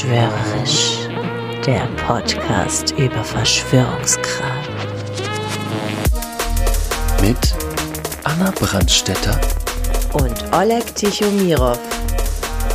[0.00, 0.96] Verschwörerisch,
[1.66, 4.64] der Podcast über Verschwörungskram.
[7.20, 7.54] Mit
[8.24, 9.38] Anna Brandstetter,
[10.14, 11.78] Und Oleg Tichomirov.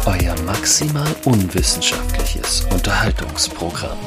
[0.06, 3.98] euer maximal unwissenschaftliches Unterhaltungsprogramm.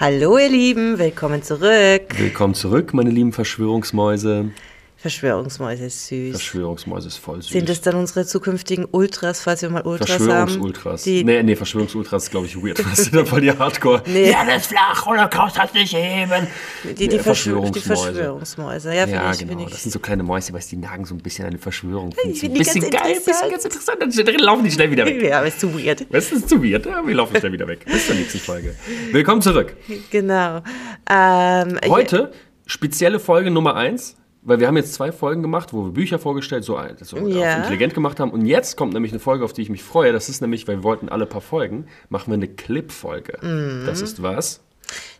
[0.00, 2.16] Hallo ihr Lieben, willkommen zurück.
[2.16, 4.52] Willkommen zurück, meine lieben Verschwörungsmäuse.
[5.00, 6.30] Verschwörungsmäuse ist süß.
[6.32, 7.52] Verschwörungsmäuse ist voll süß.
[7.52, 10.18] Sind es dann unsere zukünftigen Ultras, falls wir mal Ultras haben?
[10.26, 11.06] Verschwörungsultras.
[11.06, 12.80] Nee, nee, Verschwörungsultras ist, glaube ich, weird.
[12.80, 14.02] Das sind dann voll die Hardcore.
[14.06, 14.32] Nee.
[14.32, 16.48] Ja, das ist flach, Holocaust hat nicht eben.
[16.82, 17.80] die, die, Nee, Verschwörungsmäuse.
[17.80, 18.92] Die Verschwörungsmäuse.
[18.92, 19.60] Ja, finde Ja, ich, genau.
[19.66, 19.70] ich.
[19.70, 22.10] Das sind so kleine Mäuse, weil die nagen so ein bisschen an die Verschwörung.
[22.10, 24.00] Find's Ich ein finde die bisschen ganz geil, bisschen interessant.
[24.00, 24.28] ganz interessant.
[24.28, 25.22] Dann laufen die schnell wieder weg.
[25.22, 26.06] ja, aber ist zu weird.
[26.12, 26.86] Das ist zu weird.
[26.86, 27.84] Ja, wir laufen schnell wieder weg.
[27.86, 28.74] Bis zur nächsten Folge.
[29.12, 29.76] Willkommen zurück.
[30.10, 30.60] Genau.
[31.08, 32.32] Ähm, Heute
[32.66, 36.64] spezielle Folge Nummer 1, weil wir haben jetzt zwei Folgen gemacht, wo wir Bücher vorgestellt,
[36.64, 37.52] so, so Ja.
[37.52, 38.30] auf intelligent gemacht haben.
[38.30, 40.12] Und jetzt kommt nämlich eine Folge, auf die ich mich freue.
[40.12, 43.38] Das ist nämlich, weil wir wollten alle paar Folgen, machen wir eine Clip-Folge.
[43.42, 43.84] Mhm.
[43.86, 44.60] Das ist was?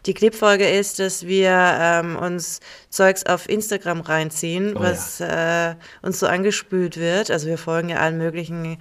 [0.06, 6.20] Die Clipfolge ist, dass wir ähm, uns Zeugs auf Instagram reinziehen, Oh was äh, uns
[6.20, 7.30] so angespült wird.
[7.30, 8.78] Also wir folgen ja allen möglichen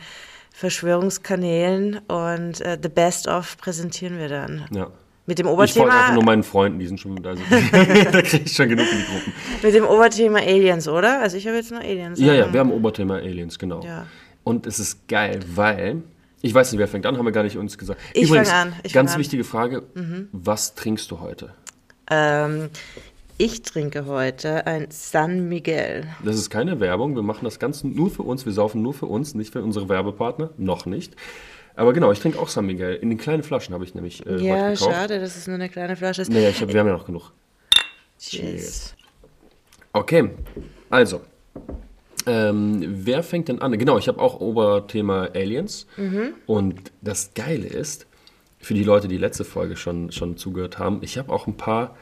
[0.54, 4.66] Verschwörungskanälen und äh, The Best of präsentieren wir dann.
[4.72, 4.92] Ja.
[5.28, 7.34] Mit dem Ich folge Oberthema, einfach nur meinen Freunden, die sind schon da.
[8.12, 9.34] da kriege ich schon genug in die Gruppen.
[9.62, 11.20] mit dem Oberthema Aliens, oder?
[11.20, 12.20] Also ich habe jetzt nur Aliens.
[12.20, 13.84] Ja, ja, wir haben Oberthema Aliens, genau.
[13.84, 14.08] Ja.
[14.44, 16.02] Und es ist geil, weil.
[16.42, 18.00] Ich weiß nicht, wer fängt an, haben wir gar nicht uns gesagt.
[18.14, 19.18] Ich Übrigens, fang an, ich ganz an.
[19.18, 19.20] Mhm.
[19.20, 19.84] wichtige Frage:
[20.32, 21.54] Was trinkst du heute?
[22.10, 22.70] ähm,
[23.40, 26.06] ich trinke heute ein San Miguel.
[26.24, 27.16] Das ist keine Werbung.
[27.16, 28.46] Wir machen das Ganze nur für uns.
[28.46, 30.52] Wir saufen nur für uns, nicht für unsere Werbepartner.
[30.58, 31.16] Noch nicht.
[31.78, 32.96] Aber genau, ich trinke auch San Miguel.
[32.96, 35.96] In den kleinen Flaschen habe ich nämlich äh, ja, schade, dass es nur eine kleine
[35.96, 36.32] Flasche ist.
[36.32, 37.32] Naja, ich hab, wir haben ja noch genug.
[38.20, 38.96] Cheers.
[39.94, 40.32] Okay,
[40.90, 41.22] also.
[42.26, 43.78] Ähm, wer fängt denn an?
[43.78, 45.86] Genau, ich habe auch Oberthema Aliens.
[46.48, 48.08] Und das Geile ist,
[48.58, 51.96] für die Leute, die letzte Folge schon, schon zugehört haben, ich habe auch ein paar,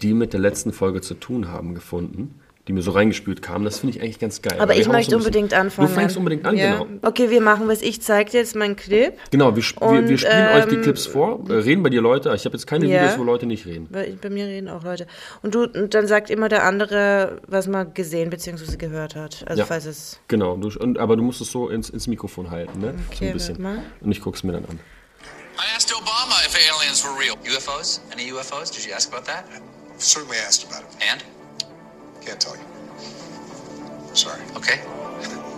[0.00, 2.39] die mit der letzten Folge zu tun haben, gefunden,
[2.70, 3.64] die mir so reingespült kamen.
[3.64, 4.60] Das finde ich eigentlich ganz geil.
[4.60, 5.88] Aber wir ich möchte so unbedingt anfangen.
[5.88, 6.78] Du fängst unbedingt an, ja.
[6.78, 6.86] genau.
[7.02, 7.82] Okay, wir machen was.
[7.82, 9.12] Ich zeige dir jetzt meinen Clip.
[9.32, 11.90] Genau, wir, sp wir, wir Und, spielen euch die ähm, Clips vor, äh, reden bei
[11.90, 12.32] dir Leute.
[12.36, 13.02] Ich habe jetzt keine Ja.
[13.02, 13.88] Videos, wo Leute nicht reden.
[13.90, 15.08] Bei mir reden auch Leute.
[15.42, 18.76] Und du, und dann sagt immer der andere, was man gesehen bzw.
[18.76, 19.42] gehört hat.
[19.48, 19.66] Also Ja.
[19.66, 20.20] falls es.
[20.28, 22.94] Genau, du, und, aber du musst es so ins, ins Mikrofon halten, ne?
[22.94, 23.60] so Okay, ein bisschen.
[23.60, 23.82] mal.
[24.00, 24.78] Und ich guck's mir dann an.
[25.58, 27.34] I asked Obama if aliens were real.
[27.52, 28.00] UFOs?
[28.12, 28.70] Any UFOs?
[28.70, 29.44] Did you ask about that?
[29.98, 30.96] Certainly asked about it.
[31.12, 31.24] And?
[32.20, 32.62] Can't tell you.
[34.14, 34.42] Sorry.
[34.56, 34.80] Okay.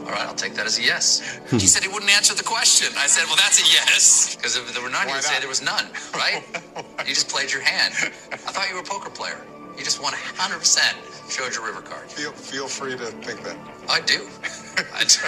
[0.02, 1.40] All right, I'll take that as a yes.
[1.50, 2.92] he said he wouldn't answer the question.
[2.98, 4.36] I said, well, that's a yes.
[4.36, 6.42] Because if there were none, Why you'd say there was none, right?
[7.06, 7.94] you just played your hand.
[8.32, 9.40] I thought you were a poker player.
[9.78, 11.30] You just won 100%.
[11.30, 12.10] Showed your river card.
[12.10, 13.56] Feel feel free to think that.
[13.88, 14.28] I do.
[14.92, 15.24] I do.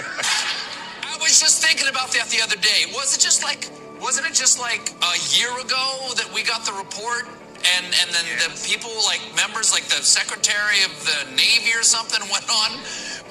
[1.01, 2.85] I was just thinking about that the other day.
[2.93, 6.73] Was it just like, wasn't it just like a year ago that we got the
[6.73, 7.25] report?
[7.73, 12.21] And, and then the people, like members, like the Secretary of the Navy or something,
[12.29, 12.77] went on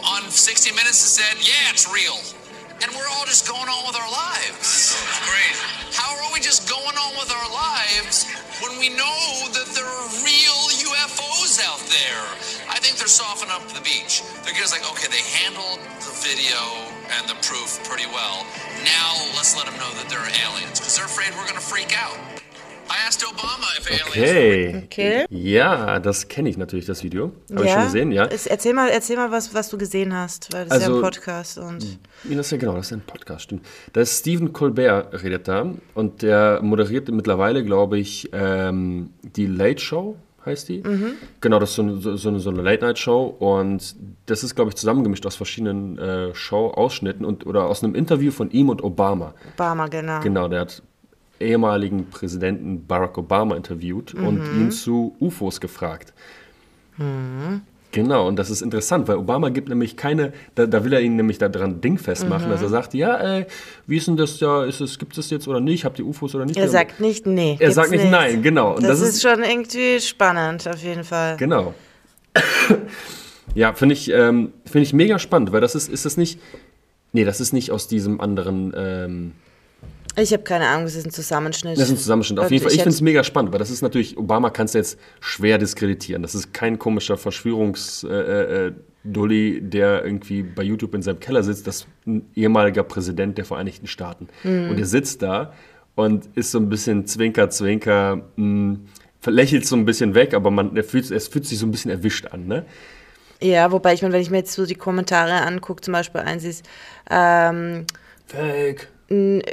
[0.04, 2.18] on 60 Minutes and said, "Yeah, it's real,"
[2.82, 4.98] and we're all just going on with our lives.
[5.30, 5.62] Crazy.
[5.94, 8.26] How are we just going on with our lives
[8.58, 9.22] when we know
[9.54, 10.60] that there are real
[10.92, 12.24] UFOs out there?
[12.68, 14.22] I think they're softening up the beach.
[14.42, 16.58] They're just like, okay, they handled the video
[17.14, 18.44] and the proof pretty well.
[18.82, 21.94] Now let's let them know that they're aliens because they're afraid we're going to freak
[21.96, 22.33] out.
[24.10, 24.82] Okay.
[24.84, 25.26] Okay.
[25.30, 27.32] Ja, das kenne ich natürlich, das Video.
[27.52, 27.74] Habe ich ja.
[27.76, 28.24] schon gesehen, ja.
[28.26, 30.98] Es, erzähl mal, erzähl mal was, was du gesehen hast, weil das ist ja Also-
[30.98, 31.82] ein Podcast und.
[32.28, 33.66] Ja, Das ist ja genau, das ist ein Podcast, stimmt.
[33.92, 39.80] Da ist Stephen Colbert redet da und der moderiert mittlerweile, glaube ich, ähm, die Late
[39.80, 40.16] Show
[40.46, 40.82] heißt die.
[41.40, 43.96] Genau, das ist so eine, so, so eine, so eine Late-Night-Show und
[44.26, 48.50] das ist, glaube ich, zusammengemischt aus verschiedenen äh, Show-Ausschnitten und oder aus einem Interview von
[48.50, 49.32] ihm und Obama.
[49.54, 50.20] Obama, genau.
[50.20, 50.82] Genau, der hat
[51.40, 56.12] ehemaligen Präsidenten Barack Obama interviewt und ihn zu UFOs gefragt.
[57.90, 61.14] Genau, und das ist interessant, weil Obama gibt nämlich keine, da, da will er ihn
[61.16, 63.46] nämlich daran dingfest machen, dass er sagt, ja, äh,
[63.86, 66.34] wie ist denn das ja, ist es, gibt es jetzt oder nicht, habt ihr UFOs
[66.34, 66.56] oder nicht?
[66.56, 67.56] Er sagt nicht nee.
[67.60, 68.74] Er sagt nicht nein, genau.
[68.74, 71.36] Und Das, das ist ist- schon irgendwie spannend, auf jeden Fall.
[71.36, 71.74] Genau.
[73.54, 76.40] ja, finde ich, ähm, finde ich mega spannend, weil das ist, ist das nicht,
[77.12, 79.32] nee, das ist nicht aus diesem anderen, ähm,
[80.16, 81.76] Ich habe keine Ahnung, das ist ein Zusammenschnitt.
[81.76, 82.38] Das ist ein Zusammenschnitt.
[82.38, 82.72] Auf jeden Fall.
[82.72, 86.22] Ich finde es mega spannend, weil das ist natürlich, Obama kannst du jetzt schwer diskreditieren.
[86.22, 88.72] Das ist kein komischer Verschwörungs- äh, äh,
[89.04, 91.66] Dulli, der irgendwie bei YouTube in seinem Keller sitzt.
[91.66, 94.28] Das ist ein ehemaliger Präsident der Vereinigten Staaten.
[94.44, 94.70] Mhm.
[94.70, 95.52] Und er sitzt da
[95.94, 98.78] und ist so ein bisschen Zwinker, Zwinker, mh,
[99.26, 101.90] lächelt so ein bisschen weg, aber man, er fühlt, es fühlt sich so ein bisschen
[101.90, 102.46] erwischt an.
[102.46, 102.64] Ne?
[103.42, 106.44] Ja, wobei ich meine, wenn ich mir jetzt so die Kommentare angucke, zum Beispiel eins
[106.44, 106.64] ist,
[107.10, 107.84] ähm,
[108.26, 108.88] Fake.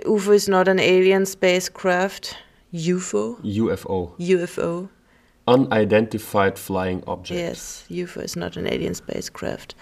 [0.06, 2.38] UFO is not an alien spacecraft.
[2.74, 3.38] UFO?
[3.44, 4.14] UFO.
[4.18, 4.90] UFO.
[5.48, 7.40] Unidentified Flying Object.
[7.40, 9.76] Yes, UFO is not an alien spacecraft.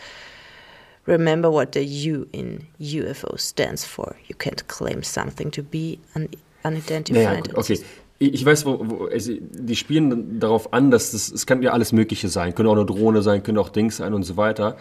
[1.05, 4.15] Remember what the U in UFO stands for.
[4.27, 6.29] You can't claim something to be un
[6.63, 7.25] unidentified.
[7.25, 7.79] Naja, gut, okay.
[8.21, 11.93] Ich weiß, wo, wo also die spielen darauf an, dass das, es kann ja alles
[11.93, 12.53] Mögliche sein.
[12.53, 14.77] Können auch eine Drohne sein, können auch Dings sein und so weiter.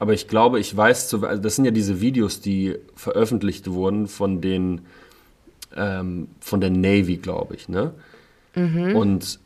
[0.00, 4.40] Aber ich glaube, ich weiß, also das sind ja diese Videos, die veröffentlicht wurden von
[4.40, 4.80] den,
[5.76, 7.92] ähm, von der Navy, glaube ich, ne?
[8.96, 9.38] Und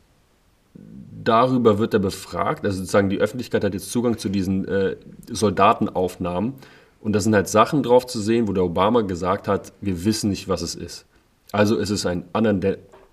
[1.23, 2.65] darüber wird er befragt.
[2.65, 4.95] Also sozusagen die Öffentlichkeit hat jetzt Zugang zu diesen äh,
[5.29, 6.53] Soldatenaufnahmen.
[7.01, 10.29] Und da sind halt Sachen drauf zu sehen, wo der Obama gesagt hat, wir wissen
[10.29, 11.05] nicht, was es ist.
[11.51, 12.23] Also es ist ein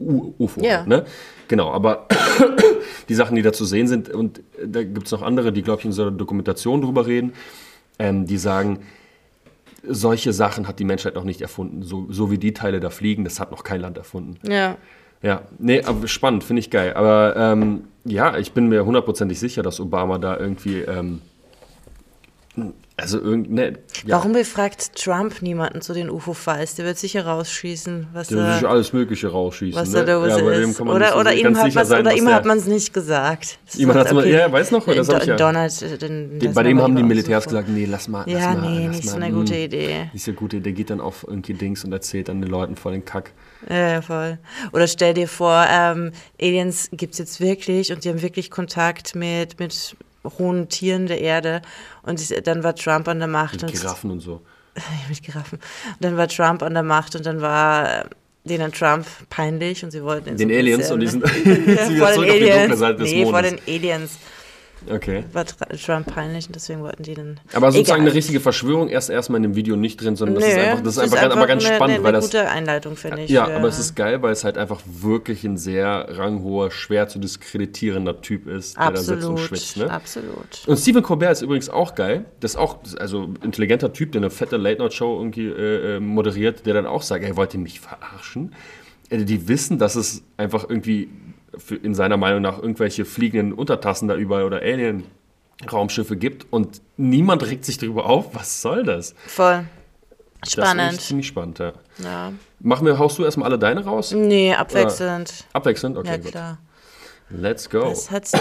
[0.09, 0.61] anderen UFO.
[0.63, 0.85] Ja.
[0.87, 1.05] Ne?
[1.49, 2.07] Genau, aber
[3.09, 5.81] die Sachen, die da zu sehen sind, und da gibt es noch andere, die, glaube
[5.81, 7.33] ich, in so einer Dokumentation drüber reden,
[7.99, 8.81] ähm, die sagen,
[9.87, 11.83] solche Sachen hat die Menschheit noch nicht erfunden.
[11.83, 14.39] So, so wie die Teile da fliegen, das hat noch kein Land erfunden.
[14.49, 14.77] Ja.
[15.23, 16.95] Ja, nee, aber spannend, finde ich geil.
[16.95, 21.21] Aber ähm, ja, ich bin mir hundertprozentig sicher, dass Obama da irgendwie, ähm,
[22.97, 26.75] also irgend, ne, ja, Warum befragt Trump niemanden zu den UFO-Files?
[26.75, 29.81] Der wird sicher rausschießen, was der will sich da, alles Mögliche rausschießen.
[29.81, 30.05] was ne?
[30.05, 30.81] da los ja, ist.
[30.81, 33.59] Oder, so oder ihm hat sein, oder ihm der- hat man es nicht gesagt.
[33.65, 35.37] Das ist- hat's mal- ja, weiß noch, das hab ich ja.
[35.37, 38.29] Donald, äh, den, das bei dem haben die Militärs gesagt, nee, lass mal.
[38.29, 40.11] Ja, lass mal, nee, lass nicht so mal, eine gute hm, Idee.
[40.13, 42.93] Nicht so gute, der geht dann auf irgendwie Dings und erzählt dann den Leuten voll
[42.93, 43.33] den Kack.
[43.71, 44.39] Ja, ja, voll.
[44.73, 49.15] Oder stell dir vor, ähm, Aliens gibt es jetzt wirklich und die haben wirklich Kontakt
[49.15, 49.97] mit, mit
[50.39, 51.63] hohen Tieren der Erde.
[52.03, 53.55] Und dann war Trump an der Macht.
[53.55, 54.41] Mit und Giraffen und so.
[55.09, 55.59] mit Giraffen.
[55.59, 58.05] Und dann war Trump an der Macht und dann war äh,
[58.45, 61.99] denen Trump peinlich und sie wollten ihn Den so Aliens und die sind, Ja, sind
[61.99, 62.79] vor wieder zurück den auf die dunkle Aliens.
[62.79, 63.51] Seite des nee, vor Mondes.
[63.51, 64.19] den Aliens
[64.91, 65.25] Okay.
[65.33, 67.39] war Trump peinlich und deswegen wollten die den.
[67.53, 68.09] Aber sozusagen Egal.
[68.09, 70.83] eine richtige Verschwörung erst erstmal in dem Video nicht drin, sondern das Nö, ist einfach,
[70.83, 72.25] das ist einfach, ganz- aber ganz eine, spannend, eine, weil eine das.
[72.27, 73.31] gute Einleitung, finde ich.
[73.31, 77.19] Ja, aber es ist geil, weil es halt einfach wirklich ein sehr ranghoher, schwer zu
[77.19, 79.77] diskreditierender Typ ist, der da sitzt und absolut, schwitzt.
[79.77, 79.91] Ne?
[79.91, 80.67] absolut.
[80.67, 82.25] Und Stephen Colbert ist übrigens auch geil.
[82.41, 86.01] Das ist auch ist also ein intelligenter Typ, der eine fette Late-Night-Show irgendwie äh, äh,
[86.01, 88.55] moderiert, der dann auch sagt, ey, wollt ihr mich verarschen?
[89.11, 91.09] Äh, Die wissen, dass es einfach irgendwie
[91.83, 97.65] in seiner Meinung nach irgendwelche fliegenden Untertassen da überall oder Alien-Raumschiffe gibt und niemand regt
[97.65, 98.35] sich darüber auf.
[98.35, 99.15] Was soll das?
[99.27, 99.65] Voll.
[100.41, 101.01] Das ist Spannend.
[101.01, 101.73] ziemlich spannend, ja.
[102.03, 102.33] Ja.
[102.59, 104.13] Machen wir, haust du erstmal alle deine raus?
[104.13, 105.45] Nee, abwechselnd.
[105.53, 105.97] Abwechselnd?
[105.97, 106.31] Okay, Ja, gut.
[106.33, 106.59] klar.
[107.31, 107.91] Let's go.
[107.91, 108.41] Was hat's der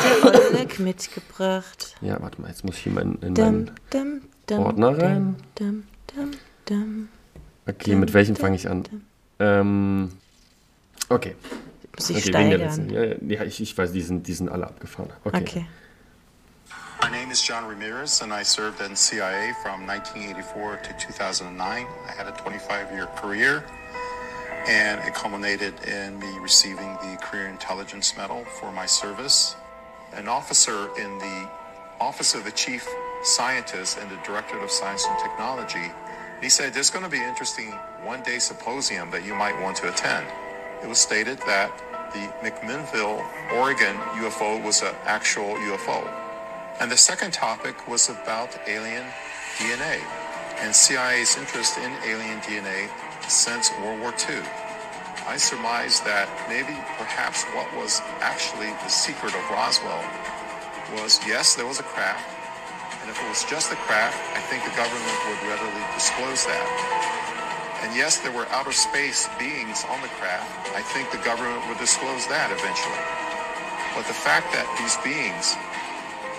[0.51, 1.95] Oleg mitgebracht?
[2.01, 3.71] Ja, warte mal, jetzt muss ich hier mein, in Dum, meinen...
[3.91, 5.35] dum, dum, Ordner rein.
[7.67, 8.83] Okay, mit welchem fange ich an?
[9.39, 10.09] Ähm,
[11.09, 11.35] okay.
[12.01, 12.89] Muss ich okay, wegen der letzten.
[12.89, 13.29] steigern.
[13.29, 15.11] Ja, ja, ich, ich weiß, die sind, die sind alle abgefahren.
[15.23, 15.41] Okay.
[15.41, 15.65] Okay.
[17.03, 21.59] My name is John Ramirez, and I served in CIA from 1984 to 2009.
[21.59, 23.63] I had a 25 year career,
[24.67, 29.55] and it culminated in me receiving the Career Intelligence Medal for my service.
[30.13, 31.49] An officer in the
[31.99, 32.87] Office of the Chief
[33.23, 35.91] Scientist and the Directorate of Science and Technology,
[36.41, 37.71] he said, There's going to be an interesting
[38.03, 40.25] one day symposium that you might want to attend.
[40.83, 41.71] It was stated that
[42.13, 43.23] the McMinnville,
[43.53, 46.09] Oregon UFO was an actual UFO.
[46.79, 49.05] And the second topic was about alien
[49.57, 50.01] DNA
[50.57, 52.89] and CIA's interest in alien DNA
[53.29, 54.41] since World War II.
[55.27, 60.03] I surmised that maybe perhaps what was actually the secret of Roswell
[60.97, 62.25] was yes, there was a craft,
[63.01, 67.40] and if it was just a craft, I think the government would readily disclose that.
[67.81, 70.69] And yes, there were outer space beings on the craft.
[70.77, 73.01] I think the government would disclose that eventually.
[73.97, 75.57] But the fact that these beings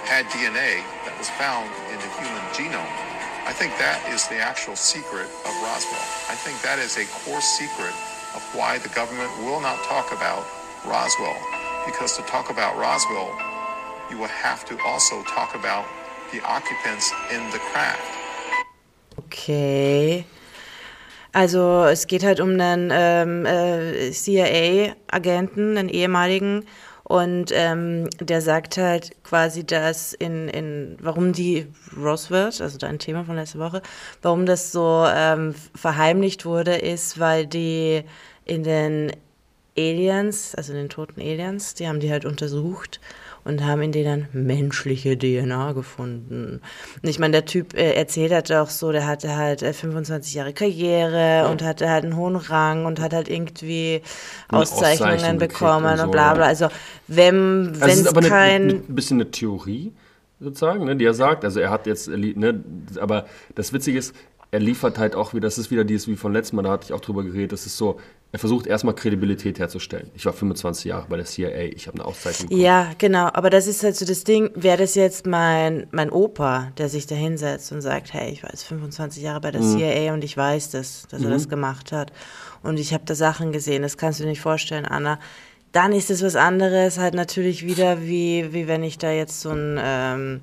[0.07, 2.89] had DNA that was found in the human genome,
[3.45, 6.07] I think that is the actual secret of Roswell.
[6.31, 7.93] I think that is a core secret
[8.39, 10.47] of why the government will not talk about
[10.87, 11.37] Roswell.
[11.85, 13.35] Because to talk about Roswell,
[14.11, 15.85] you will have to also talk about
[16.31, 18.01] the occupants in the craft.
[19.19, 20.25] Okay.
[21.33, 26.65] Also es geht halt um einen ähm, äh, CIA-Agenten, einen ehemaligen,
[27.05, 33.25] und ähm, der sagt halt quasi, dass in, in warum die Roswell, also dein Thema
[33.25, 33.83] von letzter Woche,
[34.23, 38.05] warum das so ähm, verheimlicht wurde, ist, weil die
[38.47, 39.13] in den
[39.77, 42.99] Aliens, also in den toten Aliens, die haben die halt untersucht
[43.45, 46.61] und haben in denen menschliche DNA gefunden.
[47.03, 50.35] Und ich meine, der Typ äh, erzählt halt auch so, der hatte halt äh, 25
[50.35, 54.03] Jahre Karriere und hatte halt einen hohen Rang und hat halt irgendwie
[54.49, 56.47] Auszeichnungen Auszeichnung bekommen und so, und bla bla.
[56.47, 56.69] Also
[57.09, 59.93] wenn Also es ist aber kein eine, ein bisschen eine Theorie,
[60.41, 61.45] sozusagen, ne, die er sagt.
[61.45, 62.63] Also er hat jetzt, ne,
[63.01, 64.15] aber das Witzige ist,
[64.51, 66.85] er liefert halt auch wieder, das ist wieder dieses wie von letztem Mal, da hatte
[66.85, 67.99] ich auch drüber geredet, das ist so,
[68.33, 70.11] er versucht erstmal Kredibilität herzustellen.
[70.15, 72.65] Ich war 25 Jahre bei der CIA, ich habe eine Auszeichnung bekommen.
[72.65, 73.29] Ja, genau.
[73.31, 77.07] Aber das ist halt so das Ding, wäre das jetzt mein, mein Opa, der sich
[77.07, 79.77] da hinsetzt und sagt, hey, ich war jetzt 25 Jahre bei der Mhm.
[79.77, 82.11] CIA und ich weiß das, dass er das gemacht hat.
[82.63, 85.19] Und ich habe da Sachen gesehen, das kannst du dir nicht vorstellen, Anna.
[85.73, 89.51] Dann ist es was anderes, halt natürlich wieder, wie, wie wenn ich da jetzt so
[89.51, 90.41] ein ähm,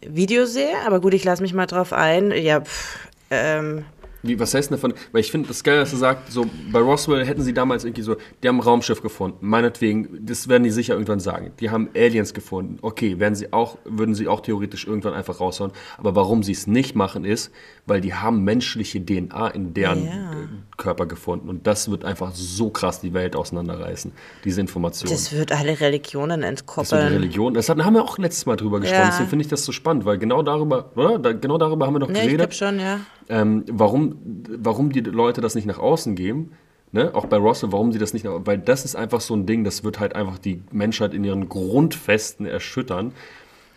[0.00, 0.74] Video sehe.
[0.86, 2.32] Aber gut, ich lasse mich mal drauf ein.
[2.32, 2.98] Ja, pff,
[3.30, 3.84] ähm,
[4.22, 4.94] Wie, was heißt denn davon?
[5.10, 8.02] Weil ich finde das geil, dass er sagt, so bei Roswell hätten sie damals irgendwie
[8.02, 9.38] so, die haben ein Raumschiff gefunden.
[9.40, 11.52] Meinetwegen, das werden die sicher irgendwann sagen.
[11.60, 12.78] Die haben Aliens gefunden.
[12.82, 15.72] Okay, werden sie auch, würden sie auch theoretisch irgendwann einfach raushauen.
[15.98, 17.50] Aber warum sie es nicht machen, ist,
[17.86, 20.12] weil die haben menschliche DNA in deren Ja.
[20.12, 21.48] äh, Körper gefunden.
[21.48, 24.12] Und das wird einfach so krass die Welt auseinanderreißen,
[24.44, 25.10] diese Information.
[25.10, 27.12] das wird alle Religionen Das wird die entkoppeln.
[27.12, 27.54] Religion.
[27.54, 29.02] Das haben wir auch letztes Mal drüber gesprochen.
[29.02, 29.08] Ja.
[29.10, 31.34] Deswegen finde ich das so spannend, weil genau darüber, oder?
[31.34, 33.00] Genau darüber haben wir doch Ja, ich geredet glaube schon, ja.
[33.32, 34.16] Ähm, warum,
[34.58, 36.52] warum die Leute das nicht nach außen geben,
[36.92, 37.14] ne?
[37.14, 39.64] auch bei Russell, warum sie das nicht nach weil das ist einfach so ein Ding,
[39.64, 43.12] das wird halt einfach die Menschheit in ihren Grundfesten erschüttern,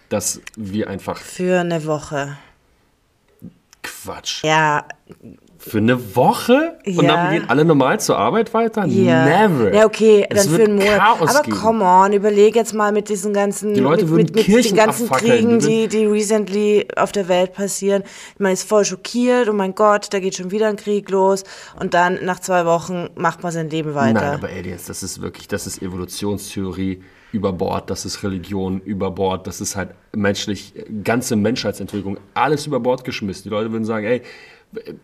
[0.10, 2.38] dass wir einfach Für eine Woche.
[3.82, 4.44] Quatsch.
[4.44, 4.86] Ja,
[5.68, 6.78] Für eine Woche?
[6.86, 7.02] Und Ja.
[7.16, 8.86] dann gehen alle normal zur Arbeit weiter?
[8.86, 9.48] Ja.
[9.48, 9.74] Never.
[9.74, 11.00] Ja, okay, Es dann für wird einen Monat.
[11.00, 11.58] Chaos Aber geben.
[11.58, 15.10] come on, überleg jetzt mal mit diesen ganzen, Die Leute mit, mit, mit den ganzen
[15.10, 18.04] Kriegen, die die, die recently auf der Welt passieren.
[18.38, 21.44] Man ist voll schockiert, oh mein Gott, da geht schon wieder ein Krieg los.
[21.80, 24.14] Und dann nach zwei Wochen macht man sein Leben weiter.
[24.22, 29.12] Nein, aber Aliens, das ist wirklich, das ist Evolutionstheorie über Bord, das ist Religion über
[29.12, 33.44] Bord, das ist halt menschlich, ganze Menschheitsentwicklung, alles über Bord geschmissen.
[33.46, 34.22] Die Leute würden sagen, ey,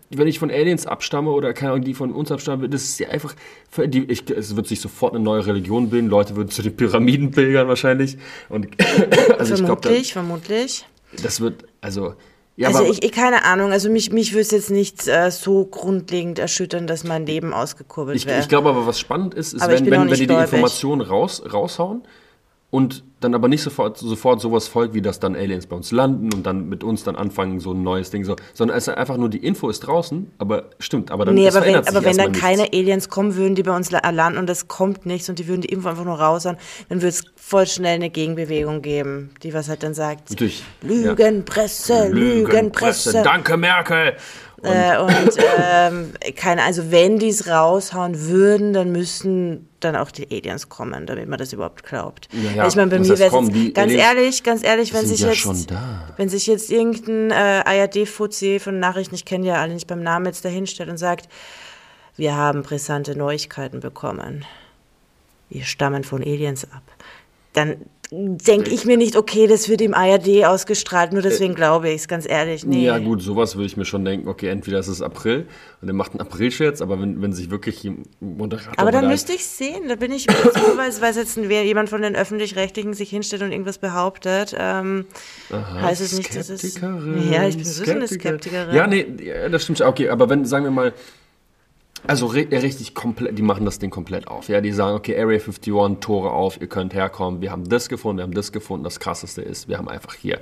[0.10, 3.10] wenn ich von Aliens abstamme oder keine Ahnung, die von uns abstammen, das ist ja
[3.10, 3.36] einfach,
[3.78, 7.32] die, ich, es wird sich sofort eine neue Religion bilden, Leute würden zu den Pyramiden
[7.32, 8.18] pilgern wahrscheinlich.
[8.50, 8.68] Und
[9.38, 10.86] also ich glaube, vermutlich, vermutlich.
[11.22, 12.16] das wird, also,
[12.58, 15.32] ja, Also aber, ich, ich, keine Ahnung, also mich, mich würde es jetzt nicht äh,
[15.32, 18.40] so grundlegend erschüttern, dass mein Leben ausgekurbelt Ich, wäre.
[18.40, 20.34] ich glaube aber, was spannend ist, ist, Aber ich wenn, wenn, wenn die die.
[20.34, 22.04] Informationen raus, raushauen
[22.72, 26.34] und dann aber nicht sofort, sofort sowas folgt, wie dass dann Aliens bei uns landen
[26.34, 29.18] und dann mit uns dann anfangen, so ein neues Ding, so, sondern es ist einfach
[29.18, 32.18] nur, die Info ist draußen, aber stimmt, aber dann Nee, es aber wenn, aber wenn
[32.18, 32.78] dann erstmal keine nichts.
[32.78, 35.62] Aliens kommen würden, die bei uns la- landen und es kommt nichts und die würden
[35.62, 36.58] die Info einfach nur raushauen,
[36.90, 40.64] dann würde es voll schnell eine Gegenbewegung geben, die was halt dann sagt, Natürlich.
[40.82, 42.06] Lügenpresse, Ja.
[42.06, 43.22] Lügenpresse.
[43.24, 44.14] Danke, Merkel!
[44.64, 50.28] Äh, und ähm, keine, also wenn die es raushauen würden, dann müssten dann auch die
[50.32, 52.28] Aliens kommen, damit man das überhaupt glaubt.
[52.32, 52.68] Ja, ja.
[52.68, 55.74] ich meine, bei mir wäre es ganz ehrlich, ganz ehrlich, wenn sich ja jetzt,
[56.18, 60.28] wenn sich jetzt irgendein äh, ARD-Fuzzi von Nachrichten, ich kenne ja alle nicht beim Namen
[60.28, 61.28] jetzt dahinstellt und sagt,
[62.16, 64.46] wir haben brisante Neuigkeiten bekommen.
[65.50, 66.84] Wir stammen von Aliens ab.
[67.54, 67.78] Dann
[68.14, 72.08] denke ich mir nicht, okay, das wird im ARD ausgestrahlt, nur deswegen glaube ich es,
[72.10, 72.66] ganz ehrlich.
[72.66, 72.82] Nee.
[72.82, 74.28] Äh, Ja, gut, sowas würde ich mir schon denken.
[74.28, 75.48] Okay, entweder ist es April
[75.82, 77.90] und er macht einen April-Scherz, aber wenn, wenn sich wirklich
[78.20, 78.74] Moderator.
[78.76, 80.36] Aber dann da- müsste ich sehen, da bin ich nur,
[80.78, 85.06] weil, jetzt jemand von den Öffentlich-Rechtlichen sich hinstellt und irgendwas behauptet, ähm,
[85.52, 86.60] heißt es nicht, dass es...
[86.62, 88.30] Skeptikerin, Ja, ich bin so eine Skeptiker.
[88.40, 88.76] Skeptikerin.
[88.76, 89.06] Ja, nee,
[89.50, 89.78] das stimmt.
[89.78, 89.88] schon.
[89.88, 90.94] Okay, aber wenn, sagen wir mal,
[92.08, 94.50] also ri- richtig komplett, die machen das Ding komplett auf.
[94.50, 98.18] Ja, die sagen, okay, Area 51, Tore auf, ihr könnt herkommen, wir haben das gefunden,
[98.18, 98.84] wir haben das gefunden.
[98.84, 100.40] Das krasseste ist, wir haben einfach hier,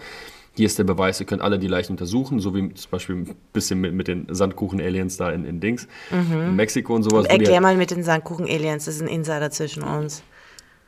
[0.56, 3.36] hier ist der Beweis, ihr könnt alle die Leichen untersuchen, so wie zum Beispiel ein
[3.54, 7.26] bisschen mit, mit den Sandkuchen-Aliens da in, in Dings, in Mexiko und sowas.
[7.26, 7.30] Mhm.
[7.32, 10.24] Erklär halt- mal mit den Sandkuchen-Aliens, das ist ein Insider zwischen uns.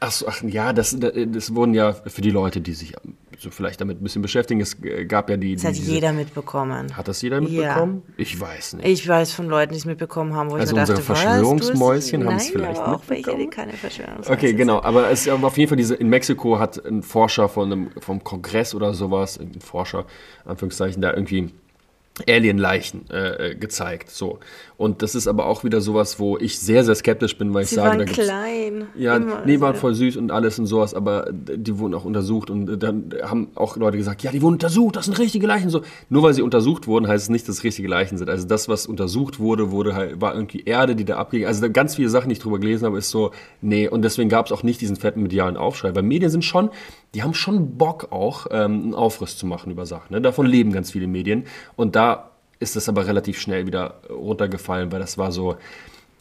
[0.03, 2.95] Ach so, ach ja, das, das wurden ja für die Leute, die sich
[3.37, 4.75] so vielleicht damit ein bisschen beschäftigen, es
[5.07, 5.53] gab ja die.
[5.55, 6.97] Das hat die, diese- jeder mitbekommen.
[6.97, 7.41] Hat das jeder Ja.
[7.41, 8.01] mitbekommen?
[8.17, 8.87] Ich weiß nicht.
[8.87, 12.35] Ich weiß von Leuten, die es mitbekommen haben, wo Also ich mir dachte, Verschwörungsmäuschen haben
[12.37, 15.69] es vielleicht aber auch welche, die keine Verschwörungsmäuschen Okay, genau, aber es ist auf jeden
[15.69, 20.05] Fall diese, in Mexiko hat ein Forscher von einem, vom Kongress oder sowas, ein Forscher,
[20.45, 21.51] Anführungszeichen, da irgendwie
[22.27, 24.09] Alien-Leichen äh, äh, gezeigt.
[24.09, 24.39] So.
[24.77, 27.69] Und das ist aber auch wieder sowas, wo ich sehr, sehr skeptisch bin, weil ich
[27.69, 28.87] Sie sage, waren da gibt's, klein.
[28.95, 29.81] ja, Immer nee, waren so.
[29.81, 33.77] voll süß und alles und sowas, aber die wurden auch untersucht und dann haben auch
[33.77, 35.69] Leute gesagt, ja, die wurden untersucht, das sind richtige Leichen.
[35.69, 38.29] So, nur weil sie untersucht wurden, heißt es nicht, dass es richtige Leichen sind.
[38.29, 41.45] Also das, was untersucht wurde, wurde halt, war irgendwie Erde, die da abging.
[41.45, 44.47] Also ganz viele Sachen, die ich drüber gelesen habe, ist so, nee, und deswegen gab
[44.47, 45.93] es auch nicht diesen fetten medialen Aufschrei.
[45.93, 46.69] Weil Medien sind schon,
[47.13, 50.13] die haben schon Bock auch, ähm, einen Aufriss zu machen über Sachen.
[50.13, 50.21] Ne?
[50.21, 51.45] Davon leben ganz viele Medien.
[51.75, 55.57] Und da ist das aber relativ schnell wieder runtergefallen, weil das war so,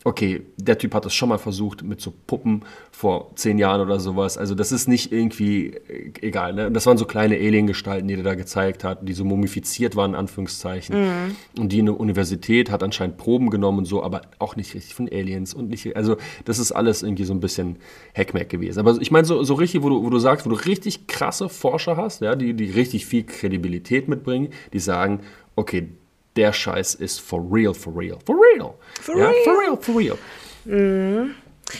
[0.04, 4.00] okay, der Typ hat das schon mal versucht mit so Puppen vor zehn Jahren oder
[4.00, 4.38] sowas.
[4.38, 6.54] Also das ist nicht irgendwie äh, egal.
[6.54, 6.70] Ne?
[6.70, 10.16] Das waren so kleine Aliengestalten, die er da gezeigt hat, die so mumifiziert waren, in
[10.16, 10.98] Anführungszeichen.
[10.98, 11.36] Mhm.
[11.58, 15.08] Und die eine Universität hat anscheinend Proben genommen und so, aber auch nicht richtig von
[15.08, 16.16] Aliens und nicht, also
[16.46, 17.76] das ist alles irgendwie so ein bisschen
[18.16, 18.80] Hackmack gewesen.
[18.80, 21.50] Aber ich meine, so, so richtig, wo du, wo du sagst, wo du richtig krasse
[21.50, 25.20] Forscher hast, ja, die, die richtig viel Kredibilität mitbringen, die sagen,
[25.56, 25.88] okay,
[26.36, 28.74] der Scheiß ist for real, for real, for real.
[29.00, 29.34] For ja, real.
[29.44, 31.28] For real, for real.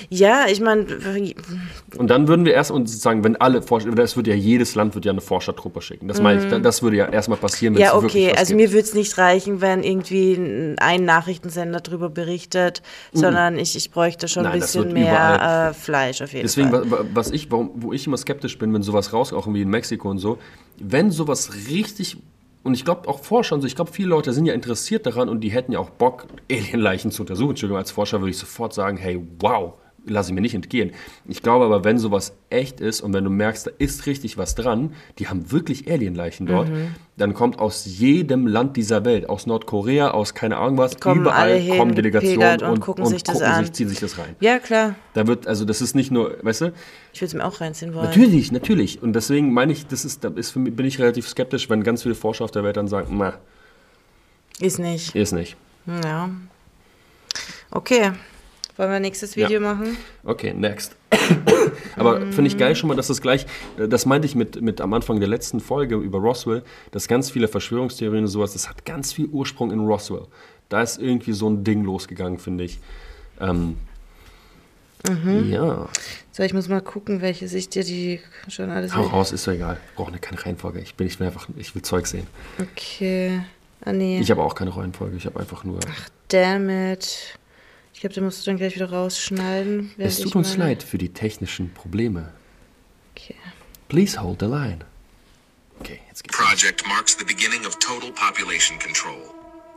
[0.09, 0.87] Ja, ich meine,
[1.97, 4.95] Und dann würden wir erst und sagen, wenn alle Forscher, das wird ja jedes Land
[4.95, 6.07] wird ja eine Forschertruppe schicken.
[6.07, 7.87] Das meine ich, das würde ja erstmal passieren, wenn Mhm.
[7.87, 8.33] ja, es wirklich okay.
[8.33, 8.69] was Also gibt.
[8.69, 14.29] mir würde es nicht reichen, wenn irgendwie ein Nachrichtensender darüber berichtet, sondern ich, ich bräuchte
[14.29, 16.89] schon Nein, ein bisschen mehr äh, Fleisch auf jeden Deswegen, Fall.
[16.89, 19.71] wa- was ich, warum, wo ich immer skeptisch bin, wenn sowas raus, auch wie in
[19.71, 20.39] Mexiko und so,
[20.79, 22.17] wenn sowas richtig,
[22.63, 25.29] und ich glaube auch Forscher und so, ich glaube viele Leute sind ja interessiert daran
[25.29, 27.51] und die hätten ja auch Bock, Alienleichen zu untersuchen.
[27.51, 29.75] Entschuldigung, als Forscher würde ich sofort sagen, hey, wow,
[30.07, 30.93] lasse ich mir nicht entgehen.
[31.27, 34.55] Ich glaube aber, wenn sowas echt ist und wenn du merkst, da ist richtig was
[34.55, 36.95] dran, die haben wirklich Alienleichen dort, Mhm.
[37.17, 41.59] dann kommt aus jedem Land dieser Welt, aus Nordkorea, aus keine Ahnung was, Kommen überall
[41.59, 43.73] hin, kommen Delegationen und, und gucken sich das an.
[43.73, 44.37] ziehen sich das rein.
[44.41, 44.95] Ja, klar.
[45.15, 46.73] Da wird, also das ist nicht nur, weißt du,
[47.13, 48.07] Ich würde es mir auch reinziehen wollen.
[48.07, 49.03] Natürlich, natürlich.
[49.03, 51.83] Und deswegen meine ich, das ist, da ist für mich, bin ich relativ skeptisch, wenn
[51.83, 53.35] ganz viele Forscher auf der Welt dann sagen, na,
[54.61, 55.15] Ist nicht.
[55.15, 55.57] ist nicht.
[56.05, 56.31] Ja.
[57.71, 58.13] Okay.
[58.81, 59.61] Wollen wir nächstes Video Ja.
[59.61, 59.99] machen?
[60.25, 60.97] Okay, next.
[61.97, 63.45] Aber finde ich geil schon mal, dass das gleich,
[63.79, 67.31] äh, das meinte ich mit, mit am Anfang der letzten Folge über Roswell, dass ganz
[67.31, 70.23] viele Verschwörungstheorien und sowas, das hat ganz viel Ursprung in Roswell.
[70.71, 72.79] Da ist irgendwie so ein Ding losgegangen, finde ich.
[73.39, 73.77] Ähm,
[75.51, 75.87] Ja,
[76.33, 78.95] So, ich muss mal gucken, welche ich dir die schon alles.
[78.97, 79.77] hau raus, ist doch egal.
[79.95, 80.81] Brauche keine Reihenfolge.
[80.81, 82.27] Ich bin ich will einfach, ich will Zeug sehen.
[82.59, 83.43] Okay.
[83.85, 84.21] Ah, nee.
[84.21, 85.19] Ich habe auch keine Reihenfolge.
[85.19, 85.81] Ich habe einfach nur.
[86.29, 87.39] Damn it.
[88.01, 89.93] Ich glaube, den musst du dann gleich wieder rausschneiden.
[89.99, 92.33] Es tut uns meine- leid für die technischen Probleme.
[93.15, 93.37] Okay.
[93.89, 94.87] Please hold the line.
[95.81, 96.35] Okay, jetzt geht's.
[96.35, 99.21] project marks the beginning of total population control.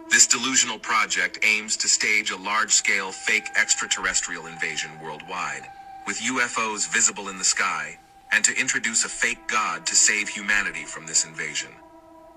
[0.10, 5.68] This delusional project aims to stage a large-scale fake extraterrestrial invasion worldwide,
[6.08, 8.00] with UFOs visible in the sky,
[8.32, 11.72] and to introduce a fake god to save humanity from this invasion.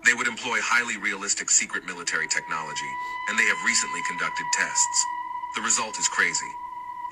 [0.04, 2.92] They would employ highly realistic secret military technology,
[3.30, 5.06] and they have recently conducted tests.
[5.54, 6.50] The result is crazy.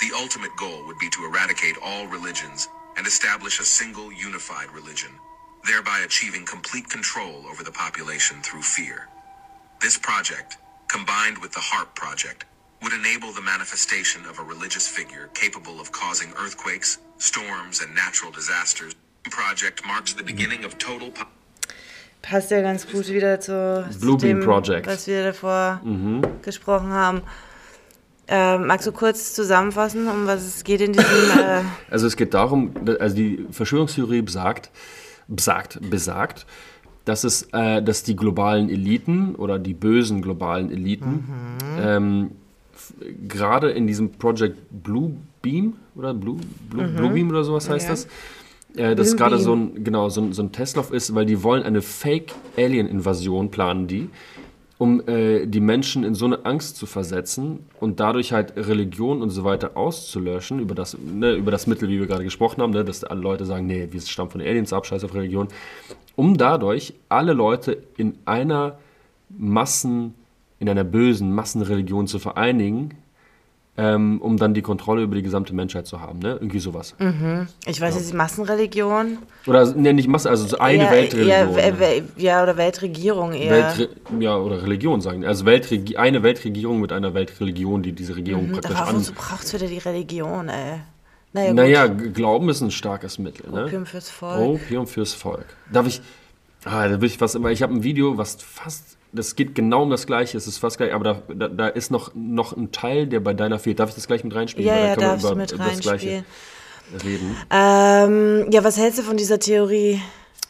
[0.00, 5.10] The ultimate goal would be to eradicate all religions and establish a single unified religion,
[5.66, 9.08] thereby achieving complete control over the population through fear.
[9.80, 12.44] This project, combined with the HARP project,
[12.82, 18.30] would enable the manifestation of a religious figure capable of causing earthquakes, storms, and natural
[18.30, 18.94] disasters.
[19.24, 21.26] The project marks the beginning of total po-
[22.20, 24.86] Passt ja ganz gut wieder zu, zu dem, Project.
[24.86, 26.22] was wir davor mhm.
[26.42, 27.22] gesprochen haben.
[28.26, 31.06] Ähm, magst du kurz zusammenfassen, um was es geht in diesem.
[31.38, 31.60] Äh,
[31.90, 34.70] Also es geht darum, also die Verschwörungstheorie besagt,
[35.28, 36.46] besagt, besagt
[37.04, 41.24] dass, es, äh, dass die globalen Eliten oder die bösen globalen Eliten
[41.78, 42.30] ähm,
[42.74, 42.94] f-
[43.28, 46.38] gerade in diesem Project Blue Beam oder Blue,
[46.70, 47.90] Blue, Blue Beam oder sowas heißt Ja.
[47.92, 48.06] das,
[48.74, 51.42] äh, das Blue gerade so ein, genau, so ein, so ein Testlauf ist, weil die
[51.42, 54.08] wollen eine Fake-Alien-Invasion planen die,
[54.78, 59.30] um äh, die Menschen in so eine Angst zu versetzen und dadurch halt Religion und
[59.30, 62.84] so weiter auszulöschen, über das, ne, über das Mittel, wie wir gerade gesprochen haben, ne,
[62.84, 65.48] dass alle Leute sagen, nee, wir stammen von Aliens ab, scheiß auf Religion,
[66.16, 68.78] um dadurch alle Leute in einer
[69.28, 70.14] Massen,
[70.58, 72.94] in einer bösen Massenreligion zu vereinigen,
[73.76, 76.34] ähm, um dann die Kontrolle über die gesamte Menschheit zu haben, ne?
[76.34, 76.94] Irgendwie sowas.
[77.66, 79.18] ich weiß nicht, Massenreligion?
[79.46, 81.58] Oder ne, nicht Masse, also so eine Ja, Weltreligion.
[81.58, 82.02] Ja, ne?
[82.16, 83.50] ja, oder Weltregierung eher.
[83.50, 83.88] Weltre
[84.20, 85.24] ja, oder Religion sagen.
[85.24, 88.96] Also Weltregi eine Weltregierung mit einer Weltreligion, die diese Regierung praktisch Aber an.
[88.96, 90.80] wozu braucht es wieder die Religion, ey?
[91.32, 91.56] Naja, gut.
[91.56, 93.50] Naja, Glauben ist ein starkes Mittel.
[93.50, 93.64] Ne?
[93.64, 94.40] Opium fürs Volk.
[94.40, 95.46] Opium fürs Volk.
[95.72, 96.00] Darf ich.
[96.64, 97.34] Ah, da will ich was.
[97.34, 98.96] Ich habe ein Video, was fast.
[99.14, 100.36] Das geht genau um das Gleiche.
[100.36, 103.32] Es ist fast gleich, aber da, da, da ist noch, noch ein Teil, der bei
[103.32, 103.78] deiner fehlt.
[103.78, 104.68] Darf ich das gleich mit reinspielen?
[104.68, 106.24] Ja, ja, darfst du mit das Gleiche reinspielen.
[107.04, 107.36] reden.
[107.50, 110.00] Ähm, ja, was hältst du von dieser Theorie?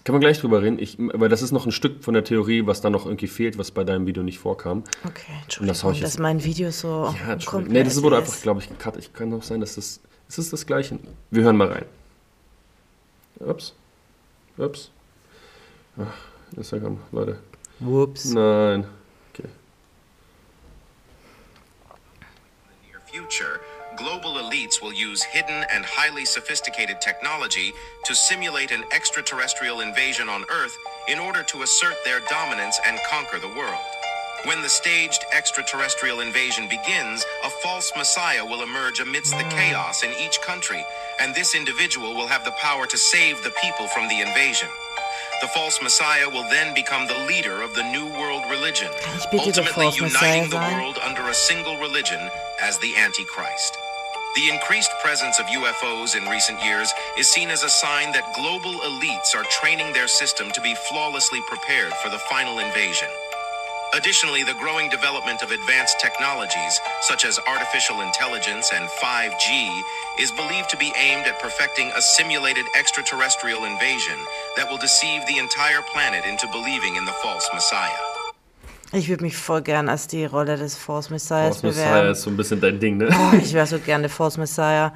[0.05, 0.79] Können wir gleich drüber reden.
[0.79, 3.57] Ich, weil das ist noch ein Stück von der Theorie, was da noch irgendwie fehlt,
[3.57, 4.85] was bei deinem Video nicht vorkam.
[5.05, 8.39] Okay, das Entschuldigung, hau ich dass mein Video so Ja, komplett Nee, das wurde einfach,
[8.43, 8.97] glaube ich, gecut.
[8.99, 10.01] Ich kann auch sein, dass das.
[10.29, 10.99] Es ist das Gleiche.
[11.31, 11.85] Wir hören mal rein.
[13.41, 13.75] Ups.
[14.59, 14.91] Ups.
[15.99, 17.39] Ach, Instagram, Leute.
[17.81, 18.27] Whoops.
[18.27, 18.87] Nein.
[19.35, 19.49] Okay.
[19.49, 19.51] In
[22.69, 23.61] the near future,
[23.97, 27.73] global elites will use hidden and highly sophisticated technology
[28.05, 30.77] to simulate an extraterrestrial invasion on Earth
[31.09, 33.85] in order to assert their dominance and conquer the world.
[34.45, 40.11] When the staged extraterrestrial invasion begins, a false messiah will emerge amidst the chaos in
[40.21, 40.85] each country,
[41.19, 44.69] and this individual will have the power to save the people from the invasion.
[45.45, 49.53] The false messiah will then become the leader of the new world religion, ich bitte
[49.53, 52.31] der ultimately uniting the world under a single religion
[52.63, 53.77] as the Antichrist.
[54.37, 58.73] The increased presence of UFOs in recent years is seen as a sign that global
[58.89, 63.09] elites are training their system to be flawlessly prepared for the final invasion.
[63.93, 69.83] Additionally, the growing development of advanced technologies, such as artificial intelligence and 5G,
[70.19, 74.19] is believed to be aimed at perfecting a simulated extraterrestrial invasion
[74.57, 78.14] that will deceive the entire planet into believing in the false Messiah.
[78.95, 82.31] Ich würde mich voll gern als die Rolle des Force Messiahs Force Messiah ist so
[82.31, 83.09] ein bisschen dein Ding, ne?
[83.11, 84.93] Oh, ich wäre so gerne Force Messiah.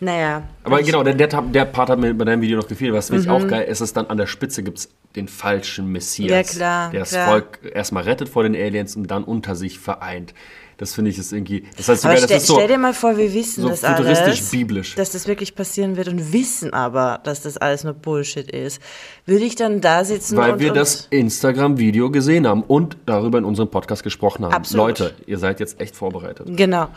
[0.00, 0.42] Naja.
[0.64, 2.92] Aber ich, genau, der, der, der Part hat mir bei deinem Video noch gefehlt.
[2.92, 3.32] Was finde ich Mhm.
[3.34, 6.30] auch geil, ist es dann an der Spitze gibt es den falschen Messias.
[6.30, 7.16] Ja, klar, Der das.
[7.16, 10.34] Volk erstmal rettet vor den Aliens und dann unter sich vereint.
[10.82, 11.62] Das finde ich ist irgendwie.
[11.76, 12.54] Das heißt Aber sogar, das stell, ist so.
[12.54, 14.94] stell dir mal vor, wir wissen so das futuristisch, alles, biblisch.
[14.96, 18.80] dass das wirklich passieren wird und wissen aber, dass das alles nur Bullshit ist.
[19.24, 23.38] Würde ich dann da sitzen Weil und, wir und das Instagram-Video gesehen haben und darüber
[23.38, 24.52] in unserem Podcast gesprochen haben.
[24.52, 24.98] Absolut.
[24.98, 26.48] Leute, ihr seid jetzt echt vorbereitet.
[26.48, 26.88] Genau.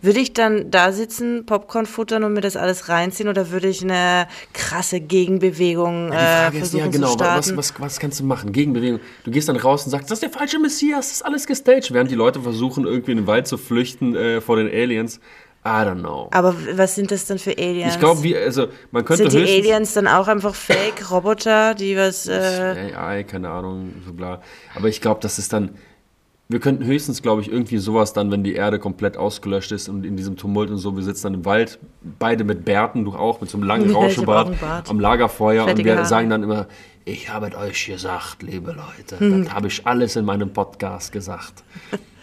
[0.00, 3.82] Würde ich dann da sitzen, Popcorn futtern und mir das alles reinziehen oder würde ich
[3.82, 7.56] eine krasse Gegenbewegung Die äh, Frage ist versuchen ja genau, zu was, starten?
[7.58, 8.52] was, was kannst du machen?
[8.52, 9.00] Gegenbewegung.
[9.24, 11.92] Du gehst dann raus und sagst, das ist der falsche Messias, das ist alles gestaged.
[11.92, 15.18] Während die Leute versuchen, irgendwie in den Wald zu flüchten äh, vor den Aliens.
[15.66, 16.28] I don't know.
[16.30, 17.94] aber was sind das dann für Aliens?
[17.94, 22.26] Ich glaube, wir, also man könnte sind die Aliens dann auch einfach Fake-Roboter, die was...
[22.26, 24.42] Äh, AI, keine Ahnung, so bla.
[24.74, 25.70] Aber ich glaube, das ist dann.
[26.50, 30.04] Wir könnten höchstens, glaube ich, irgendwie sowas dann, wenn die Erde komplett ausgelöscht ist und
[30.04, 31.78] in diesem Tumult und so, wir sitzen dann im Wald,
[32.18, 34.52] beide mit Bärten, du auch, mit so einem langen Ja, Rauschebart
[34.90, 36.66] am Lagerfeuer und wir sagen dann immer,
[37.06, 39.44] ich habe es euch gesagt, liebe Leute, Hm.
[39.44, 41.64] das habe ich alles in meinem Podcast gesagt.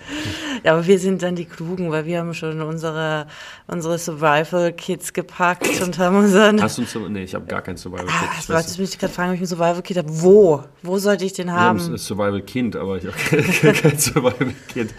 [0.63, 3.27] Ja, aber wir sind dann die Klugen, weil wir haben schon unsere,
[3.67, 6.61] unsere Survival-Kits gepackt und haben unseren...
[6.61, 8.49] Hast du ein Nee, ich habe gar kein Survival Ah, Kit.
[8.49, 10.09] du wolltest mich gerade fragen, ob ich einen Survival-Kit habe.
[10.09, 10.63] Wo?
[10.83, 11.79] Wo sollte ich den Ich haben?
[11.79, 13.15] habe ein Survival Kind, aber ich habe
[13.61, 14.89] kein, kein Survival Kit.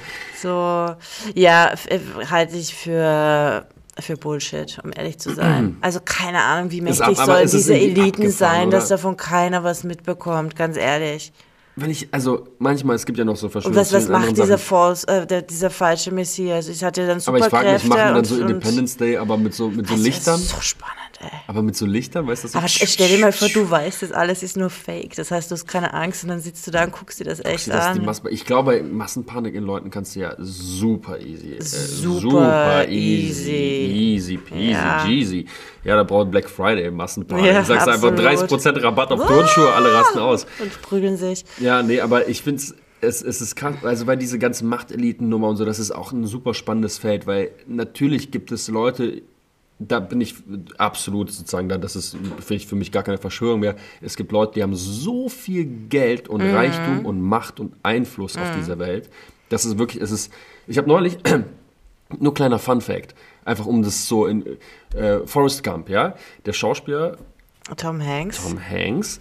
[0.40, 0.94] So,
[1.34, 1.98] ja, äh,
[2.30, 3.64] halte ich für,
[4.00, 5.76] für Bullshit, um ehrlich zu sein.
[5.82, 8.96] Also keine Ahnung, wie mächtig ab- sollen diese Eliten sein, dass oder?
[8.96, 11.32] davon keiner was mitbekommt, ganz ehrlich.
[11.74, 14.08] Wenn ich, also manchmal, es gibt ja noch so Und Verschwörungstheorien.
[14.08, 14.58] was, was macht dieser.
[14.58, 16.68] False, äh, der, dieser falsche Messias?
[16.68, 18.96] Ich hatte dann Aber ich frage Superkräfte mich, machen die dann und, so und Independence
[18.98, 20.40] Day, aber mit so, mit so das Lichtern?
[20.40, 21.30] ist so spannend, ey.
[21.46, 22.48] Aber mit so Lichtern, weißt du?
[22.48, 25.14] So Aber stell dir mal vor, du weißt, das alles ist nur Fake.
[25.16, 27.44] Das heißt, du hast keine Angst und dann sitzt du da und guckst dir das
[27.44, 28.08] echt Das an.
[28.30, 31.54] Ich glaube, Massenpanik in Leuten kannst du ja super easy.
[31.54, 33.50] Äh, Super easy.
[33.50, 34.12] easy.
[34.12, 35.06] Easy peasy, Ja.
[35.06, 35.46] Jeezy.
[35.85, 37.46] Ja, da braucht Black Friday Massenpanik.
[37.46, 38.18] Ja, du sagst absolut.
[38.20, 40.46] einfach 30% Rabatt auf Turnschuhe, alle rasten aus.
[40.61, 41.44] Und prügeln sich.
[41.58, 42.62] Ja, nee, aber ich finde
[43.00, 46.24] es, es ist krass, also weil diese ganzen Machteliten-Nummer und so, das ist auch ein
[46.26, 49.22] super spannendes Feld, weil natürlich gibt es Leute,
[49.78, 50.35] da bin ich
[50.78, 53.76] absolut sozusagen, da, das ist für mich gar keine Verschwörung mehr.
[54.00, 58.54] Es gibt Leute, die haben so viel Geld und Reichtum und Macht und Einfluss auf
[58.56, 59.11] dieser Welt.
[59.48, 60.32] Das ist wirklich, es ist,
[60.66, 61.18] ich habe neulich,
[62.18, 64.44] nur kleiner Fun Fact, einfach um das so in,
[64.94, 66.14] äh, Forrest Gump, ja,
[66.46, 67.18] der Schauspieler
[67.76, 68.42] Tom Hanks.
[68.42, 69.20] Tom Hanks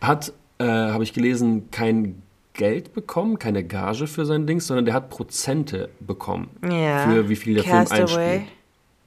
[0.00, 2.22] hat, äh, habe ich gelesen, kein
[2.54, 6.50] Geld bekommen, keine Gage für sein Ding, sondern der hat Prozente bekommen.
[6.62, 7.06] ja.
[7.06, 8.02] Für wie viel der Film Castaway.
[8.02, 8.52] einspielt.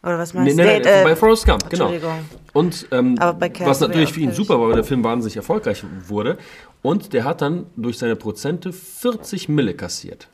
[0.06, 0.70] Oder was Nee, meinst nee, du?
[0.70, 1.86] nee, Date, äh, bei Forrest Gump, genau.
[1.86, 2.26] Entschuldigung.
[2.54, 5.84] Und ähm, Aber bei was natürlich für ihn super war, weil der Film wahnsinnig erfolgreich
[6.08, 6.38] wurde.
[6.84, 10.28] Und der hat dann durch seine Prozente 40 Mille kassiert.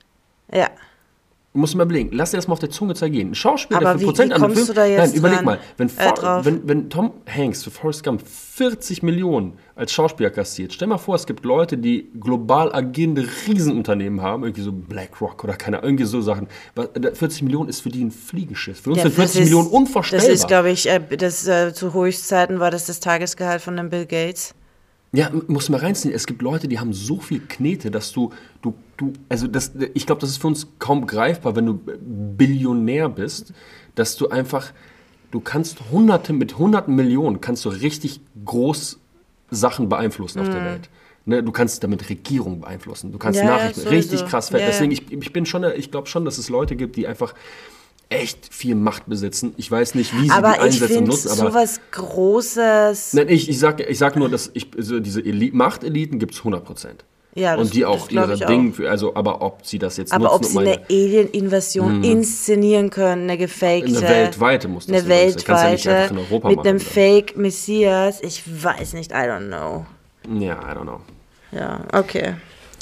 [0.53, 0.69] Ja.
[1.53, 3.31] Muss mal überlegen, lass dir das mal auf der Zunge zergehen.
[3.31, 4.67] Ein Schauspieler, Aber der für wie- Prozent wie an einem Film.
[4.67, 5.45] du da jetzt Nein, überleg dran?
[5.45, 10.71] mal, wenn, Äh, wenn, wenn Tom Hanks für Forrest Gump 40 Millionen als Schauspieler kassiert,
[10.71, 15.53] stell mal vor, es gibt Leute, die global agierende Riesenunternehmen haben, irgendwie so BlackRock oder
[15.57, 16.47] keine irgendwie so Sachen.
[16.75, 18.79] Was- äh, 40 Millionen ist für die ein Fliegenschiff.
[18.79, 20.27] Für uns Ja, sind 40 das ist- Millionen unvorstellbar.
[20.29, 23.89] Das ist, glaube ich, äh, das, äh, zu Höchstzeiten war das das Tagesgehalt von dem
[23.89, 24.53] Bill Gates.
[25.13, 26.13] Ja, muss mal reinziehen.
[26.13, 30.05] Es gibt Leute, die haben so viel Knete, dass du, du, du, also das, ich
[30.05, 31.79] glaube, das ist für uns kaum greifbar, wenn du
[32.37, 33.53] Billionär bist,
[33.95, 34.71] dass du einfach,
[35.31, 38.99] du kannst hunderte, mit hunderten Millionen kannst du richtig groß
[39.49, 40.89] Sachen beeinflussen auf der Welt.
[41.25, 43.11] Ne, du kannst damit Regierung beeinflussen.
[43.11, 43.95] Du kannst Ja, ja, Nachrichten sowieso.
[43.95, 44.49] richtig krass.
[44.49, 44.65] Ja, ja.
[44.65, 47.35] Deswegen, ich, ich bin schon, ich glaube schon, dass es Leute gibt, die einfach
[48.11, 49.53] echt viel Macht besitzen.
[49.57, 53.13] Ich weiß nicht, wie sie die Aber ich einsetzen und nutzen, aber sowas Großes.
[53.13, 56.39] Nein, ich, ich sage ich sag nur, dass ich, also diese Eli Machteliten gibt es
[56.39, 57.05] 100 Prozent.
[57.33, 60.25] Ja, das- und die auch ihre Dinge, für, also, aber ob sie das jetzt Aber
[60.25, 63.85] nutzen, ob sie um eine Alien-Invasion inszenieren können, eine gefakte.
[63.85, 66.09] Eine weltweite muss das Eine ja weltweite.
[66.13, 66.85] Europa mit machen, einem oder?
[66.85, 68.21] Fake-Messias.
[68.21, 69.85] Ich weiß nicht, I don't know.
[70.39, 70.99] Ja, I don't know.
[71.53, 72.35] Ja, okay.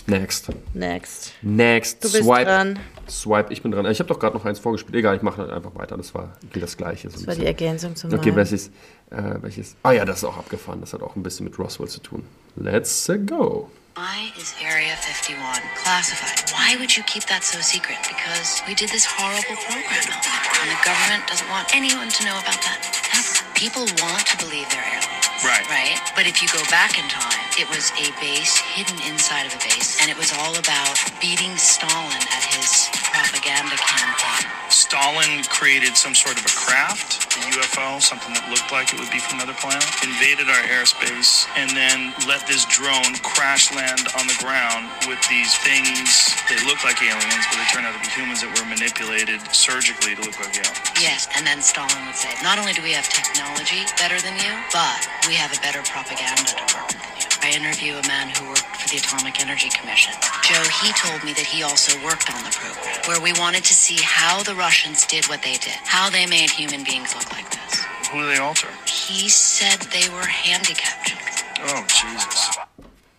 [0.08, 0.50] Next.
[0.74, 1.34] Next.
[1.44, 2.04] Next.
[2.04, 2.46] Du bist Swipe.
[2.46, 2.80] dran.
[3.10, 3.86] Swipe, ich bin dran.
[3.86, 4.96] Ich habe doch gerade noch eins vorgespielt.
[4.96, 5.98] Egal, ich mache halt einfach weiter.
[5.98, 7.10] Das war das Gleiche.
[7.10, 7.46] So Das war die.
[7.46, 8.68] Ergänzung zum Okay, welches?
[9.10, 9.76] Äh, welches?
[9.84, 10.82] Ah ja, das ist auch abgefahren.
[10.82, 12.24] Das hat auch ein bisschen mit Roswell zu tun.
[12.56, 13.70] Let's go.
[13.96, 15.36] Why is Area 51
[15.84, 16.40] classified?
[16.56, 17.98] Why would you keep that so secret?
[18.08, 20.30] Because we did this horrible program on it,
[20.62, 22.80] and the government doesn't want anyone to know about that
[23.12, 23.44] ever.
[23.60, 25.44] People want to believe they're aliens.
[25.44, 25.68] Right.
[25.68, 26.00] Right?
[26.16, 29.60] But if you go back in time, it was a base hidden inside of a
[29.60, 34.48] base, and it was all about beating Stalin at his propaganda campaign.
[34.72, 39.12] Stalin created some sort of a craft, a UFO, something that looked like it would
[39.12, 44.24] be from another planet, invaded our airspace, and then let this drone crash land on
[44.24, 46.32] the ground with these things.
[46.48, 50.16] They look like aliens, but they turn out to be humans that were manipulated surgically
[50.16, 50.96] to look like aliens.
[51.04, 54.56] Yes, and then Stalin would say, not only do we have technology better than you,
[54.72, 57.19] but we have a better propaganda department.
[57.42, 60.14] I interview a man who worked for the Atomic Energy Commission.
[60.44, 63.74] Joe, he told me that he also worked on the program, where we wanted to
[63.74, 67.50] see how the Russians did what they did, how they made human beings look like
[67.50, 67.84] this.
[68.12, 68.68] Who do they alter?
[68.86, 71.14] He said they were handicapped.
[71.62, 72.58] Oh, Jesus.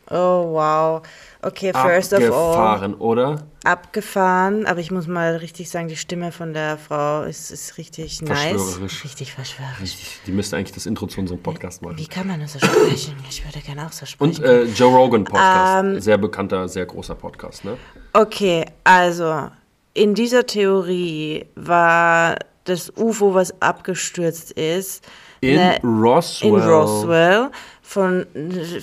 [0.09, 1.03] Oh, wow.
[1.43, 3.43] Okay, first of all, Abgefahren, oder?
[3.65, 4.67] abgefahren.
[4.67, 8.39] Aber ich muss mal richtig sagen, die Stimme von der Frau ist, ist richtig nice.
[8.51, 9.05] Verschwörerisch.
[9.05, 9.81] Richtig verschwörerisch.
[9.81, 11.97] Richtig, Die müsste eigentlich das Intro zu unserem Podcast machen.
[11.99, 13.15] Wie kann man nur so sprechen?
[13.29, 14.37] Ich würde gerne auch so sprechen.
[14.37, 15.85] Und äh, Joe Rogan Podcast.
[15.85, 17.77] Ähm, sehr bekannter, sehr großer Podcast, ne?
[18.13, 19.49] Okay, also
[19.95, 25.05] in dieser Theorie war das UFO, was abgestürzt ist,
[25.41, 26.49] In ne- Roswell.
[26.51, 27.51] in Roswell
[27.91, 28.25] von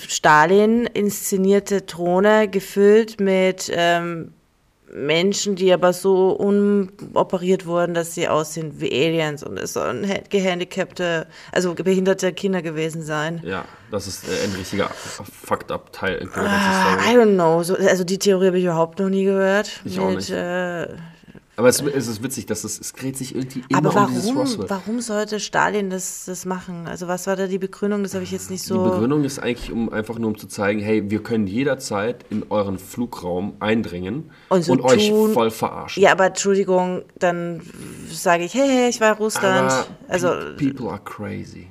[0.06, 4.32] Stalin inszenierte Drohne gefüllt mit ähm,
[4.92, 10.20] Menschen, die aber so unoperiert wurden, dass sie aussehen wie Aliens und es sollen ha-
[10.28, 13.40] gehandicapte, also behinderte Kinder gewesen sein.
[13.44, 17.34] Ja, das ist äh, ein richtiger fucked up Teil in der ganzen Ah, I don't
[17.34, 17.62] know.
[17.62, 19.80] So, also die Theorie habe ich überhaupt noch nie gehört.
[19.86, 20.30] Ich auch nicht.
[20.30, 20.88] Äh,
[21.58, 24.26] Aber es, es ist witzig, dass es, es dreht sich irgendwie immer aber um dieses
[24.26, 24.70] warum, Roswell.
[24.70, 26.86] warum sollte Stalin das, das machen?
[26.86, 28.04] Also was war da die Begründung?
[28.04, 28.80] Das habe ich jetzt nicht Die so...
[28.84, 32.78] Begründung ist eigentlich um einfach nur um zu zeigen, hey, wir können jederzeit in euren
[32.78, 36.00] Flugraum eindringen Und so euch tun- voll verarschen.
[36.00, 37.60] Ja, aber Entschuldigung, dann
[38.08, 39.72] sage ich, hey, hey, ich war in Russland.
[39.72, 41.66] Aber also, pe- people are crazy.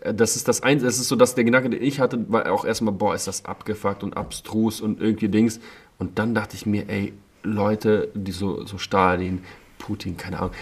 [0.00, 2.50] Äh, Das ist das Einzige, das ist so, dass der Gedanke, den ich hatte, war
[2.50, 5.60] auch erstmal, boah, ist das abgefuckt und abstrus und irgendwie Dings.
[5.98, 9.44] Und dann dachte ich mir, ey, Leute, die so, so Stalin,
[9.78, 10.52] Putin, keine Ahnung,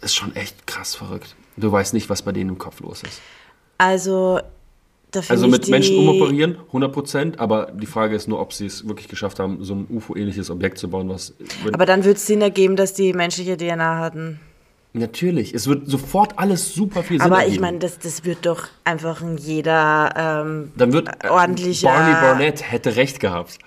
[0.00, 1.34] ist schon echt krass verrückt.
[1.56, 3.20] Du weißt nicht, was bei denen im Kopf los ist.
[3.78, 4.40] also,
[5.10, 8.86] da Also mit Menschen umoperieren, 100 Prozent, aber die Frage ist nur, ob sie es
[8.86, 11.34] wirklich geschafft haben, so ein UFO-ähnliches Objekt zu bauen, was.
[11.72, 14.40] Aber dann würde es Sinn ergeben, dass die menschliche DNA hatten.
[14.92, 17.54] natürlich, es wird sofort alles super viel Sinn aber ergeben.
[17.54, 20.12] ich meine, das, das wird doch einfach in jeder
[20.44, 21.88] ähm, Dann wird äh, ordentlicher...
[21.88, 23.58] Barney Barnett hätte recht gehabt.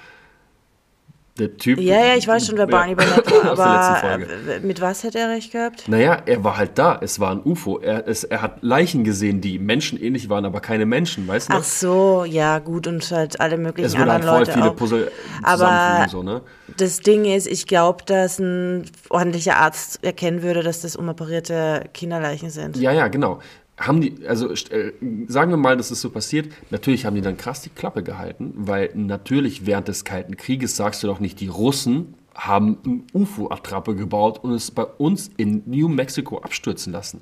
[1.39, 1.79] Der Typ.
[1.79, 5.29] Ja, ja, ich weiß schon, wer Barney Barnett war, aber äh, mit was hätte er
[5.29, 5.87] recht gehabt?
[5.87, 6.99] Naja, er war halt da.
[7.01, 7.79] Es war ein UFO.
[7.79, 11.53] Er, es, er hat Leichen gesehen, die menschenähnlich waren, aber keine Menschen, weißt du?
[11.53, 14.75] Ach so, ja gut und halt alle möglichen es halt anderen voll Leute viele auch.
[14.75, 16.41] Puzzle Aber so, ne?
[16.77, 22.49] das Ding ist, ich glaube, dass ein ordentlicher Arzt erkennen würde, dass das unoperierte Kinderleichen
[22.49, 22.77] sind.
[22.77, 23.39] Ja, ja, genau.
[23.81, 24.93] Haben die, also äh,
[25.27, 26.51] sagen wir mal, dass es so passiert.
[26.69, 31.03] Natürlich haben die dann krass die Klappe gehalten, weil natürlich während des Kalten Krieges sagst
[31.03, 35.87] du doch nicht, die Russen haben eine UFO-Attrappe gebaut und es bei uns in New
[35.87, 37.21] Mexico abstürzen lassen.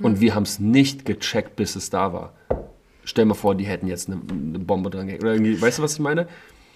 [0.00, 2.32] Und wir haben es nicht gecheckt, bis es da war.
[3.04, 5.22] Stell mal vor, die hätten jetzt eine, eine Bombe dran gehängt.
[5.22, 6.26] Oder irgendwie, weißt du, was ich meine?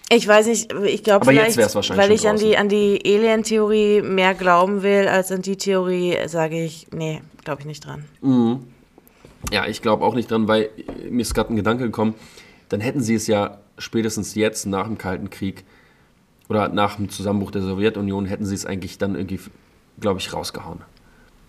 [0.09, 4.83] Ich weiß nicht, ich glaube vielleicht, weil ich an die, an die Alien-Theorie mehr glauben
[4.83, 8.05] will als an die Theorie, sage ich, nee, glaube ich nicht dran.
[9.51, 12.13] Ja, ich glaube auch nicht dran, weil äh, mir ist gerade ein Gedanke gekommen,
[12.69, 15.63] dann hätten sie es ja spätestens jetzt nach dem Kalten Krieg
[16.47, 19.39] oder nach dem Zusammenbruch der Sowjetunion hätten sie es eigentlich dann irgendwie,
[19.99, 20.79] glaube ich, rausgehauen.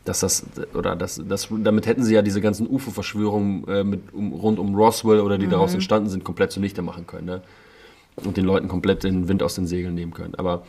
[0.04, 4.32] Dass das, oder das, das, damit hätten sie ja diese ganzen UFO-Verschwörungen äh, mit, um,
[4.32, 7.26] rund um Roswell oder die daraus entstanden sind, komplett zunichte machen können.
[7.26, 7.42] Ne?
[8.16, 10.34] Und den Leuten komplett den Wind aus den Segeln nehmen können.
[10.36, 10.64] Aber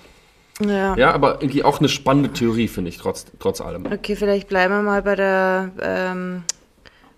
[0.62, 0.96] Ja.
[0.96, 3.86] ja, aber irgendwie auch eine spannende Theorie, finde ich, trotz, trotz allem.
[3.86, 6.44] Okay, vielleicht bleiben wir mal bei der ähm,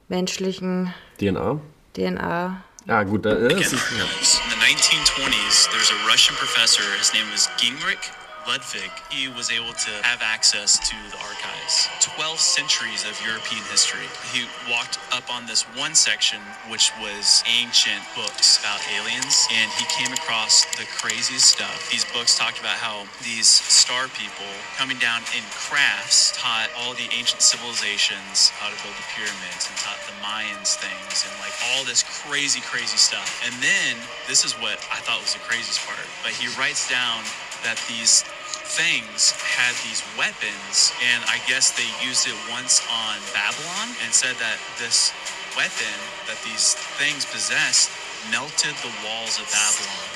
[0.07, 1.59] menschlichen DNA?
[1.95, 2.63] DNA.
[2.87, 4.03] Ja, gut, da, das ist, ja.
[4.03, 6.83] In the 1920s, there's a Russian professor.
[6.99, 7.97] His name was Gingrich
[8.47, 8.93] Ludwig.
[9.09, 11.89] He was able to have access to the archives.
[11.99, 14.05] 12 centuries of European history.
[14.29, 19.85] He walked up on this one section, which was ancient books about aliens, and he
[19.89, 21.89] came across the craziest stuff.
[21.89, 27.09] These books talked about how these star people coming down in crafts taught all the
[27.17, 31.83] ancient civilizations how to build the pyramids and taught the Mayans things and like all
[31.83, 33.41] this crazy, crazy stuff.
[33.45, 36.05] And then this is what I thought was the craziest part.
[36.21, 37.25] But he writes down
[37.63, 38.23] that these
[38.65, 44.35] things had these weapons, and I guess they used it once on Babylon and said
[44.41, 45.13] that this
[45.55, 45.95] weapon
[46.27, 47.89] that these things possessed
[48.33, 50.09] melted the walls of Babylon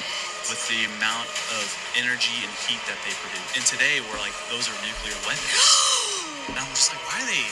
[0.50, 1.30] with the amount
[1.62, 3.54] of energy and heat that they produced.
[3.54, 5.62] And today we're like, those are nuclear weapons.
[6.50, 7.46] and I'm just like, why are they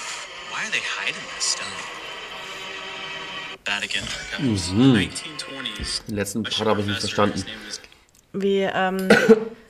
[0.50, 1.70] why are they hiding this stuff?
[3.66, 4.72] Vatican Archives.
[4.72, 4.94] Mhm.
[4.96, 6.02] 1920s.
[6.08, 7.46] Den letzten Part habe ich nicht verstanden.
[8.42, 9.08] Wie, ähm,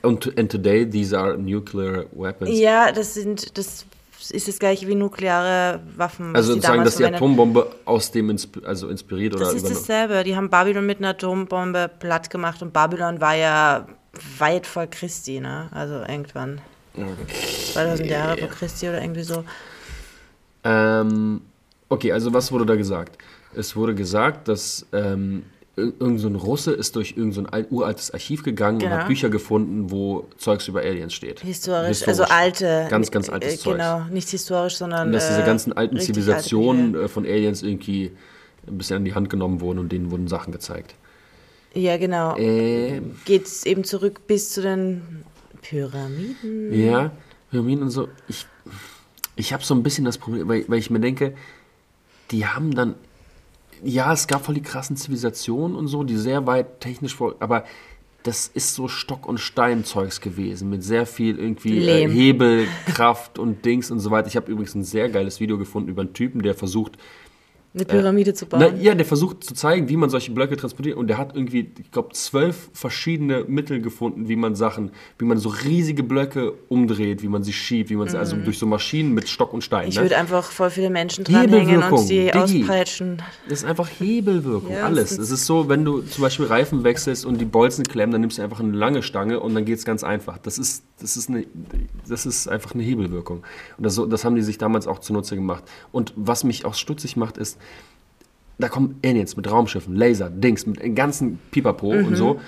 [0.02, 2.58] Und and today these are nuclear weapons.
[2.58, 3.84] ja, das sind, das
[4.30, 6.34] ist das gleiche wie nukleare Waffen.
[6.36, 10.22] also sozusagen, dass die Atombombe aus dem insp also inspiriert oder Das ist dasselbe.
[10.24, 13.86] Die haben Babylon mit einer Atombombe platt gemacht und Babylon war ja
[14.38, 15.68] weit vor Christi, ne?
[15.72, 16.60] Also irgendwann.
[17.74, 19.44] 2000 Jahre vor Christi oder irgendwie so.
[20.64, 21.40] Ähm,
[21.88, 23.18] okay, also was wurde da gesagt?
[23.54, 25.44] Es wurde gesagt, dass ähm,
[25.78, 28.96] ir- irgend so ein Russe ist durch irgend so ein uraltes Archiv gegangen und Genau.
[28.96, 31.40] hat Bücher gefunden, wo Zeugs über Aliens steht.
[31.40, 32.86] Historisch, also alte.
[32.90, 33.76] Ganz, ganz altes äh, Zeugs.
[33.78, 35.06] Genau, nicht historisch, sondern.
[35.08, 38.10] Und dass diese äh, ganzen alten Zivilisationen alte äh, von Aliens irgendwie
[38.66, 40.94] ein bisschen an die Hand genommen wurden und denen wurden Sachen gezeigt.
[41.74, 42.36] Ja, genau.
[42.36, 45.24] Ähm, Geht es eben zurück bis zu den
[45.62, 46.72] Pyramiden.
[46.72, 47.10] Ja,
[47.50, 48.08] Pyramiden und so.
[48.28, 48.46] Ich,
[49.36, 51.34] ich habe so ein bisschen das Problem, weil, weil ich mir denke,
[52.30, 52.94] die haben dann.
[53.82, 57.36] Ja, es gab voll die krassen Zivilisationen und so, die sehr weit technisch vor.
[57.40, 57.64] Aber
[58.22, 62.08] das ist so Stock- und Steinzeugs gewesen, mit sehr viel irgendwie äh.
[62.08, 64.28] Hebelkraft und Dings und so weiter.
[64.28, 66.98] Ich habe übrigens ein sehr geiles Video gefunden über einen Typen, der versucht,
[67.74, 68.60] Eine Pyramide zu bauen.
[68.60, 71.70] na, ja, der versucht zu zeigen, wie man solche Blöcke transportiert und der hat irgendwie,
[71.78, 77.22] ich glaube, zwölf verschiedene Mittel gefunden, wie man Sachen, wie man so riesige Blöcke umdreht,
[77.22, 79.84] wie man sie schiebt, wie man sie, also durch so Maschinen mit Stock und Stein.
[79.84, 79.88] Mhm.
[79.90, 80.02] ich ne?
[80.02, 82.62] würde einfach voll viele Menschen dranhängen und die Digi.
[82.62, 83.22] auspeitschen.
[83.48, 85.18] Das ist einfach Hebelwirkung, Ja, alles.
[85.18, 88.38] Es ist so, wenn du zum Beispiel Reifen wechselst und die Bolzen klemmen, dann nimmst
[88.38, 90.38] du einfach eine lange Stange und dann geht es ganz einfach.
[90.38, 91.44] Das ist, das, ist eine,
[92.08, 93.44] das ist einfach eine Hebelwirkung.
[93.76, 95.64] Und das, das haben die sich damals auch zunutze gemacht.
[95.92, 97.58] Und was mich auch stutzig macht, ist,
[98.58, 102.04] da kommen Aliens mit Raumschiffen, Laser, Dings, mit dem ganzen Pipapo Mhm.
[102.06, 102.40] und so.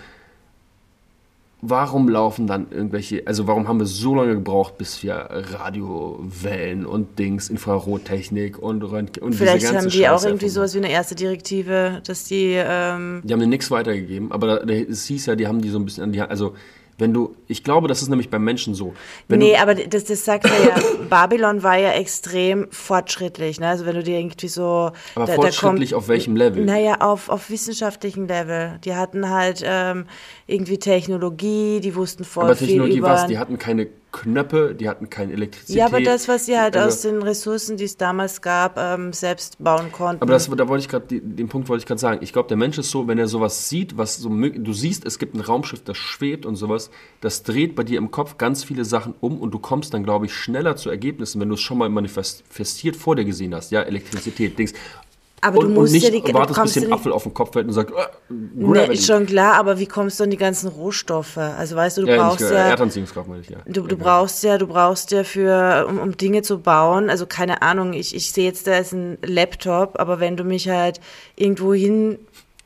[1.62, 7.18] Warum laufen dann irgendwelche, also warum haben wir so lange gebraucht, bis wir Radiowellen und
[7.18, 10.54] Dings, Infrarottechnik und Röntgen und Vielleicht diese ganze haben die auch Scheiße irgendwie erfunden?
[10.54, 15.04] sowas wie eine erste Direktive, dass die, ähm, Die haben dir nichts weitergegeben, aber es
[15.04, 16.30] hieß ja, die haben die so ein bisschen an die Hand.
[16.30, 16.54] Also,
[17.00, 18.92] wenn du, ich glaube, das ist nämlich beim Menschen so.
[19.28, 20.74] Wenn nee, aber das, das sagt er ja,
[21.10, 23.68] Babylon war ja extrem fortschrittlich, ne?
[23.68, 24.62] Also wenn du dir irgendwie so...
[24.62, 26.64] aber da- da fortschrittlich kommt- auf welchem Level?
[26.64, 28.78] Naja, auf, auf wissenschaftlichem Level.
[28.84, 30.06] Die hatten halt ähm,
[30.46, 33.08] irgendwie Technologie, die wussten voll aber viel Technologie über...
[33.08, 33.26] was?
[33.26, 35.76] Die hatten keine Knöpfe, die hatten keine Elektrizität.
[35.76, 39.12] ja, aber das, was sie halt Also- aus den Ressourcen, die es damals gab, ähm,
[39.12, 40.22] selbst bauen konnten.
[40.22, 42.18] Aber das, da wollte ich gerade, den Punkt wollte ich gerade sagen.
[42.22, 45.18] Ich glaube, der Mensch ist so, wenn er sowas sieht, was so du siehst, es
[45.18, 48.84] gibt ein Raumschiff, das schwebt und sowas, das dreht bei dir im Kopf ganz viele
[48.84, 51.78] Sachen um und du kommst dann, glaube ich, schneller zu Ergebnissen, wenn du es schon
[51.78, 53.70] mal manifestiert vor dir gesehen hast.
[53.70, 54.72] Ja, Elektrizität, Dings.
[55.42, 57.12] Aber du und, musst und nicht ja die- du wartest, bis dir ja ein Apfel
[57.12, 57.94] auf den Kopf fällt und sagt, äh,
[58.28, 61.38] Ne, ist schon klar, aber wie kommst du an die ganzen Rohstoffe?
[61.38, 62.68] Also weißt du, du ja, brauchst ja...
[62.68, 63.58] Erdanziehungskraft meine ich, ja.
[63.66, 67.62] Du, du brauchst ja, du brauchst ja für, um, um Dinge zu bauen, also keine
[67.62, 71.00] Ahnung, ich, ich sehe jetzt da ist ein Laptop, aber wenn du mich halt
[71.36, 72.18] irgendwo hin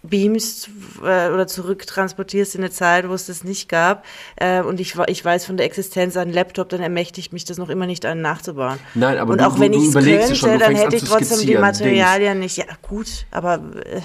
[0.09, 0.69] beamst
[1.03, 4.05] äh, oder zurücktransportierst in eine Zeit, wo es das nicht gab,
[4.37, 7.71] äh, und ich, ich weiß von der Existenz an Laptop, dann ermächtigt mich das noch
[7.71, 8.79] immer nicht, einen nachzubauen.
[8.95, 11.57] Nein, aber und du- auch wenn ich es könnte, schon, dann hätte ich trotzdem die
[11.57, 12.57] Materialien nicht.
[12.59, 13.55] Ja, gut, aber
[13.87, 14.01] äh,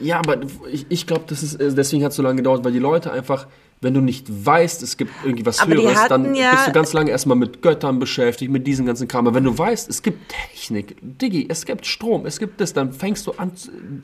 [0.00, 0.38] Ja, aber
[0.72, 3.12] ich, ich glaube, das ist, äh, deswegen hat es so lange gedauert, weil die Leute
[3.12, 3.46] einfach,
[3.80, 6.92] wenn du nicht weißt, es gibt irgendwie was Aber Höheres, dann ja- bist du ganz
[6.92, 9.26] lange erstmal mit Göttern beschäftigt, mit diesem ganzen Kram.
[9.26, 12.92] Aber wenn du weißt, es gibt Technik, Diggi, es gibt Strom, es gibt das, dann
[12.92, 13.52] fängst du an,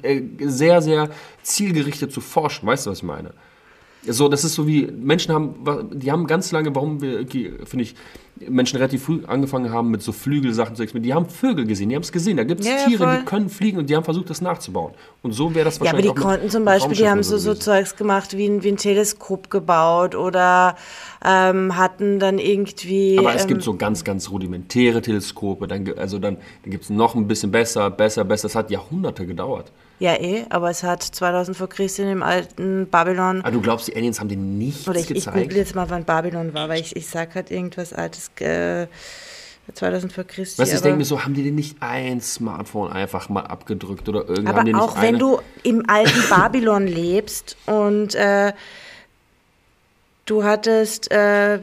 [0.03, 1.11] äh, sehr, sehr
[1.43, 2.67] zielgerichtet zu forschen.
[2.67, 3.33] Weißt du, was ich meine?
[4.07, 5.55] So, das ist so wie, Menschen haben,
[5.93, 7.95] die haben ganz lange, warum wir, finde ich,
[8.49, 11.19] Menschen relativ früh angefangen haben mit so Flügelsachen zu experimentieren.
[11.19, 12.39] Die haben Vögel gesehen, die haben es gesehen.
[12.39, 13.19] Da gibt es Ja, Tiere, voll.
[13.19, 14.95] die können fliegen und die haben versucht, das nachzubauen.
[15.23, 17.37] Und so wäre das Ja, aber wahrscheinlich die mit konnten zum Beispiel, die haben so,
[17.37, 17.55] so.
[17.55, 20.77] Zeugs gemacht, wie ein, wie ein Teleskop gebaut oder
[21.23, 23.19] ähm, hatten dann irgendwie.
[23.19, 25.69] Aber es ähm, gibt so ganz, ganz rudimentäre Teleskope.
[25.69, 28.49] Dann, also dann, dann gibt es noch ein bisschen besser, besser, besser.
[28.49, 29.71] Das hat Jahrhunderte gedauert.
[30.01, 33.43] Ja, eh, aber es hat 2000 vor Christi im alten Babylon.
[33.43, 35.37] Aber du glaubst, die Aliens haben dir nichts Oder ich, ich gezeigt?
[35.37, 38.31] google jetzt mal, wann Babylon war, weil ich, ich sag halt irgendwas altes.
[38.41, 38.87] Äh,
[39.73, 40.61] 2000 vor Christi.
[40.61, 44.09] weißt du, ich denke mir so, haben die denn nicht ein Smartphone einfach mal abgedrückt
[44.09, 44.49] oder irgendwie?
[44.49, 48.53] haben Aber nicht auch wenn eine- du im alten Babylon lebst und äh,
[50.27, 51.61] du hattest, äh, äh,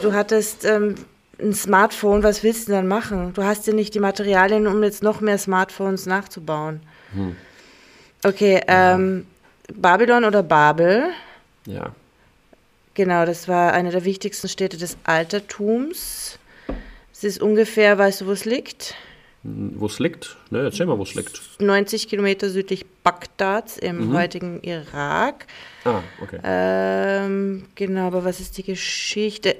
[0.00, 0.94] du hattest ähm,
[1.40, 3.32] ein Smartphone, was willst du dann machen?
[3.34, 6.80] Du hast ja nicht die Materialien, um jetzt noch mehr Smartphones nachzubauen.
[7.14, 7.34] Hm.
[8.24, 9.26] Okay, ähm,
[9.74, 11.06] Babylon oder Babel?
[11.66, 11.94] Ja.
[12.94, 16.38] Genau, das war eine der wichtigsten Städte des Altertums.
[17.12, 18.94] Es ist ungefähr, weißt du, wo es liegt?
[19.42, 20.36] Wo es liegt?
[20.50, 21.40] Ne, erzähl mal, wo es liegt.
[21.60, 24.14] 90 Kilometer südlich Bagdads im Mhm.
[24.16, 25.46] heutigen Irak.
[25.84, 26.38] Ah, okay.
[26.44, 29.56] Ähm, genau, aber was ist die Geschichte?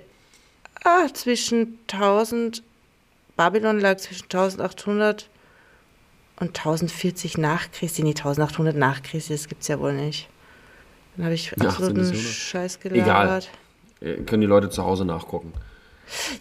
[0.85, 2.63] Ah, zwischen 1000,
[3.37, 5.29] Babylon lag zwischen 1800
[6.41, 8.03] und 1040 nach Christi.
[8.03, 10.29] Nee, 1800 nach Christi, das gibt's ja wohl nicht.
[11.17, 12.15] Dann habe ich absoluten 18.
[12.15, 12.17] Jahrhundert.
[12.17, 13.03] Scheiß Egal.
[13.03, 13.51] gelabert.
[14.01, 15.53] Äh, Können die Leute zu Hause nachgucken.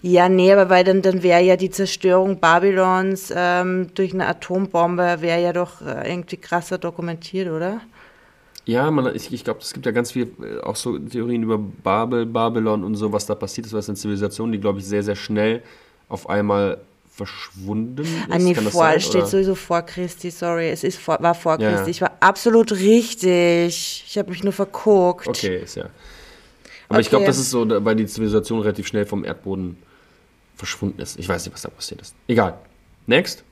[0.01, 5.17] Ja, nee, aber weil dann, dann wäre ja die Zerstörung Babylons ähm, durch eine Atombombe,
[5.21, 7.79] wäre ja doch äh, irgendwie krasser dokumentiert, oder?
[8.65, 11.57] Ja, man, ich, ich glaube, es gibt ja ganz viel, äh, auch so Theorien über
[11.57, 14.85] Babel, Babylon und so, was da passiert ist, weil es eine Zivilisation, die, glaube ich,
[14.85, 15.63] sehr, sehr schnell
[16.09, 16.81] auf einmal
[17.15, 18.09] verschwunden ist.
[18.29, 19.27] Ah, nee, Kann das vor, sein, es steht oder?
[19.27, 20.69] sowieso vor Christi, sorry.
[20.69, 21.75] Es ist vor, war vor Ja, ja.
[21.75, 21.91] Christi.
[21.91, 24.03] Ich war absolut richtig.
[24.07, 25.27] Ich habe mich nur verguckt.
[25.27, 25.89] Okay, ist ja.
[26.89, 27.29] Aber ich glaube, Okay.
[27.29, 29.77] das ist so, weil die Zivilisation relativ schnell vom Erdboden
[30.55, 31.17] verschwunden ist.
[31.19, 32.15] Ich weiß nicht, was da passiert ist.
[32.27, 32.57] Egal.
[33.07, 33.43] Next.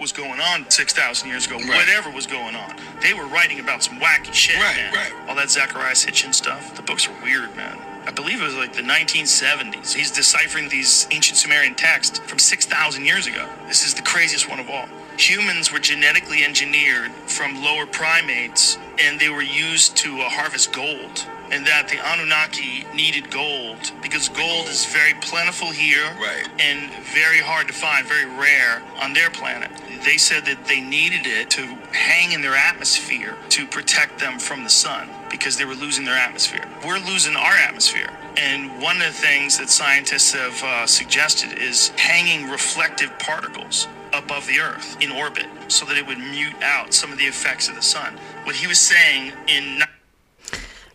[0.00, 2.70] was going on 6,000 years ago, whatever was going on.
[3.02, 5.28] They were writing about some wacky shit, man.
[5.28, 6.72] All that Zacharias Hitchens stuff.
[6.76, 7.76] The books are weird, man.
[8.06, 9.92] I believe it was like the 1970s.
[9.92, 13.46] He's deciphering these ancient Sumerian texts from 6,000 years ago.
[13.66, 14.86] This is the craziest one of all.
[15.18, 21.26] Humans were genetically engineered from lower primates, and they were used to uh, harvest gold.
[21.50, 26.46] And that the Anunnaki needed gold because gold is very plentiful here right.
[26.60, 29.70] and very hard to find, very rare on their planet.
[30.04, 34.62] They said that they needed it to hang in their atmosphere to protect them from
[34.62, 36.64] the sun because they were losing their atmosphere.
[36.86, 38.10] We're losing our atmosphere.
[38.36, 44.46] And one of the things that scientists have uh, suggested is hanging reflective particles above
[44.46, 47.74] the Earth in orbit so that it would mute out some of the effects of
[47.74, 48.18] the sun.
[48.44, 49.82] What he was saying in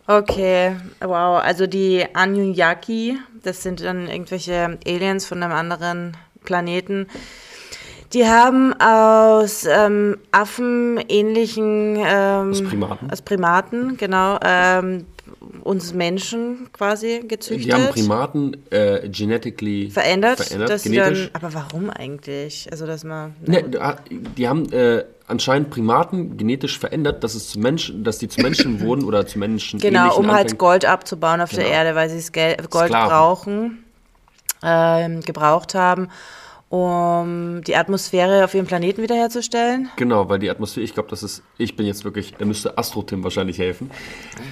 [0.06, 1.40] Okay, wow.
[1.40, 6.14] Also die Anunnaki, das sind dann irgendwelche Aliens von einem anderen
[6.44, 7.08] Planeten.
[8.14, 13.10] Die haben aus ähm, affenähnlichen ähm, Aus Primaten.
[13.10, 15.06] aus Primaten, genau, ähm,
[15.62, 17.64] uns Menschen quasi gezüchtet.
[17.66, 21.30] Die haben Primaten äh, genetically verändert, verändert genetisch.
[21.32, 22.68] dann, aber warum eigentlich?
[22.70, 23.64] Also dass man Ne,
[24.36, 28.80] die haben äh, anscheinend Primaten genetisch verändert, dass es zu Menschen, dass die zu Menschen
[28.86, 31.74] wurden oder zu Menschen Genau, um halt Anfängen- Gold abzubauen auf der Genau.
[31.74, 33.08] Erde, weil sie Gold Sklaven.
[33.08, 33.84] brauchen,
[34.62, 36.08] ähm, gebraucht haben,
[36.74, 39.88] um die Atmosphäre auf ihrem Planeten wiederherzustellen.
[39.96, 43.22] Genau, weil die Atmosphäre, ich glaube, das ist, ich bin jetzt wirklich, da müsste Astro-Tim
[43.22, 43.90] wahrscheinlich helfen.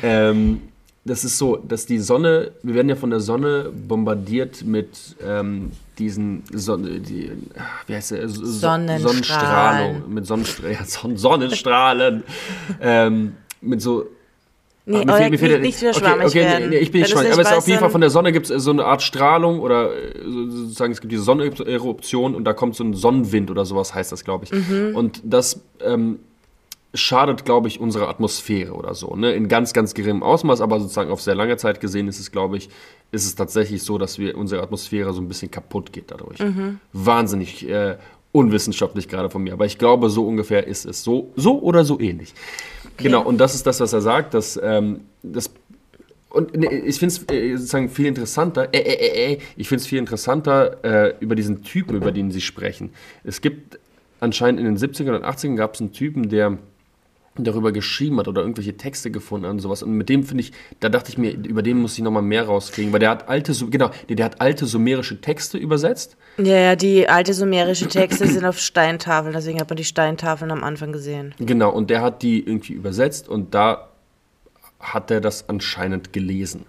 [0.04, 0.62] Ähm,
[1.04, 5.72] das ist so, dass die Sonne, wir werden ja von der Sonne bombardiert mit ähm,
[5.98, 7.32] diesen, Sonne, die,
[7.88, 8.28] wie heißt der?
[8.28, 9.00] So- Sonnenstrahlen.
[9.02, 12.22] Sonnenstrahlung, mit Sonnenstrahlen, ja, Son Sonnenstrahlen,
[12.80, 14.06] ähm, mit so
[14.84, 16.70] Nee, mir oh, fehlt- mir fehlt- nicht, nicht wieder okay, schwammig okay, werden.
[16.70, 17.32] nee, ich bin nicht schwammig.
[17.32, 19.60] Aber es ist auf jeden Fall von der Sonne gibt es so eine Art Strahlung
[19.60, 23.64] oder äh, so- sozusagen es gibt diese Sonneneruption und da kommt so ein Sonnenwind oder
[23.64, 24.52] sowas heißt das, glaube ich.
[24.52, 24.96] Mhm.
[24.96, 26.18] Und das ähm,
[26.94, 29.14] schadet, glaube ich, unserer Atmosphäre oder so.
[29.16, 29.32] Ne?
[29.32, 32.56] In ganz, ganz geringem Ausmaß, aber sozusagen auf sehr lange Zeit gesehen ist es, glaube
[32.58, 32.68] ich,
[33.12, 36.40] ist es tatsächlich so, dass wir unsere Atmosphäre so ein bisschen kaputt geht dadurch.
[36.40, 36.80] Mhm.
[36.92, 37.96] Wahnsinnig äh,
[38.32, 41.04] unwissenschaftlich gerade von mir, aber ich glaube, so ungefähr ist es.
[41.04, 42.34] So, so oder so ähnlich.
[42.96, 45.50] Genau, und das ist das, was er sagt, dass ähm, das
[46.32, 49.86] und ich finde es äh, sozusagen viel interessanter, äh, äh, äh, äh, ich finde es
[49.86, 52.90] viel interessanter über diesen Typen, über den sie sprechen.
[53.22, 53.78] Es gibt
[54.20, 56.58] anscheinend in den 70ern und 80ern gab es einen Typen, der
[57.36, 59.82] darüber geschrieben hat oder irgendwelche Texte gefunden hat und sowas.
[59.82, 62.44] Und mit dem finde ich, da dachte ich mir, über den muss ich nochmal mehr
[62.44, 66.16] rauskriegen, weil der hat alte, genau, der, der hat alte sumerische Texte übersetzt.
[66.36, 70.62] Ja, ja, die alte sumerische Texte sind auf Steintafeln, deswegen hat man die Steintafeln am
[70.62, 71.34] Anfang gesehen.
[71.38, 73.88] Genau, und der hat die irgendwie übersetzt und da
[74.78, 76.66] hat er das anscheinend gelesen.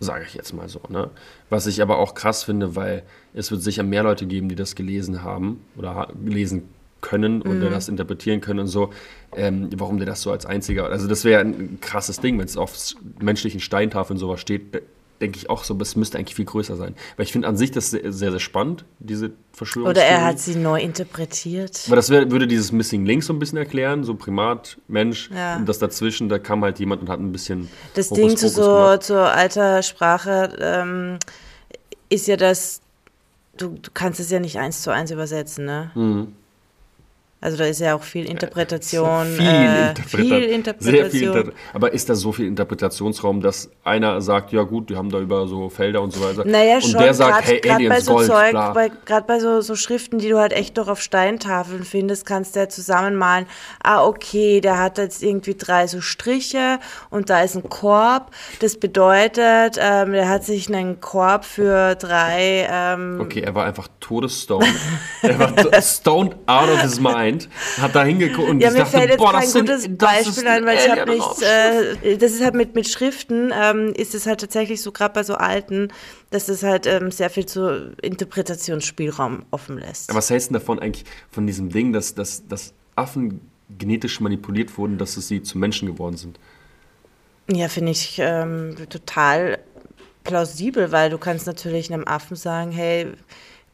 [0.00, 0.80] Sage ich jetzt mal so.
[0.88, 1.10] Ne?
[1.50, 3.02] Was ich aber auch krass finde, weil
[3.34, 6.68] es wird sicher mehr Leute geben, die das gelesen haben oder ha lesen
[7.00, 7.70] können und Mhm.
[7.70, 8.90] das interpretieren können und so.
[9.36, 10.86] Ähm, warum der das so als einziger.
[10.90, 12.76] Also, das wäre ein krasses Ding, wenn es auf
[13.20, 14.74] menschlichen Steintafeln sowas steht.
[14.74, 14.82] de-
[15.20, 16.94] Denke ich auch so, das müsste eigentlich viel größer sein.
[17.16, 19.90] Weil ich finde an sich das sehr, sehr, sehr spannend, diese Verschwörung.
[19.90, 21.82] Oder er hat sie neu interpretiert.
[21.88, 25.28] Aber das wär, würde dieses Missing Link so ein bisschen erklären, so Primat, Mensch.
[25.34, 25.56] Ja.
[25.56, 27.68] Und das dazwischen, da kam halt jemand und hat ein bisschen.
[27.94, 31.18] Das Hokus Ding zu so zur alter Sprache ähm,
[32.10, 32.80] ist ja, dass
[33.56, 35.90] du, du kannst es ja nicht eins zu eins übersetzen, ne?
[35.96, 36.28] Mhm.
[37.40, 39.26] Also da ist ja auch viel Interpretation.
[39.26, 41.36] Viel, äh, Interpreta viel Sehr viel Interpretation.
[41.36, 45.20] Inter Aber ist da so viel Interpretationsraum, dass einer sagt, ja gut, die haben da
[45.20, 46.44] über so Felder und so weiter.
[46.44, 49.60] Naja, und schon, der sagt, hey, gerade bei so Gold, Zeug, bei, gerade bei so,
[49.60, 53.46] so Schriften, die du halt echt noch auf Steintafeln findest, kannst du ja zusammenmalen,
[53.84, 56.80] ah, okay, der hat jetzt irgendwie drei so Striche
[57.10, 58.32] und da ist ein Korb.
[58.58, 63.86] Das bedeutet, ähm, der hat sich einen Korb für drei, ähm, Okay, er war einfach
[64.00, 64.66] todesstoned.
[65.22, 67.27] er war to- stoned out of his mind.
[67.80, 70.46] Hat da hingeguckt und Ja, ich mir dachte, fällt jetzt boah, kein sind, gutes Beispiel
[70.46, 71.42] ein, weil ich habe nichts.
[71.42, 75.22] Äh, das ist halt mit, mit Schriften, ähm, ist es halt tatsächlich so, gerade bei
[75.22, 75.88] so alten,
[76.30, 80.10] dass es halt ähm, sehr viel zu Interpretationsspielraum offen lässt.
[80.10, 83.40] Aber was hältst du denn davon eigentlich, von diesem Ding, dass, dass, dass Affen
[83.78, 86.38] genetisch manipuliert wurden, dass es sie zu Menschen geworden sind?
[87.50, 89.58] Ja, finde ich ähm, total
[90.24, 93.06] plausibel, weil du kannst natürlich einem Affen sagen, hey,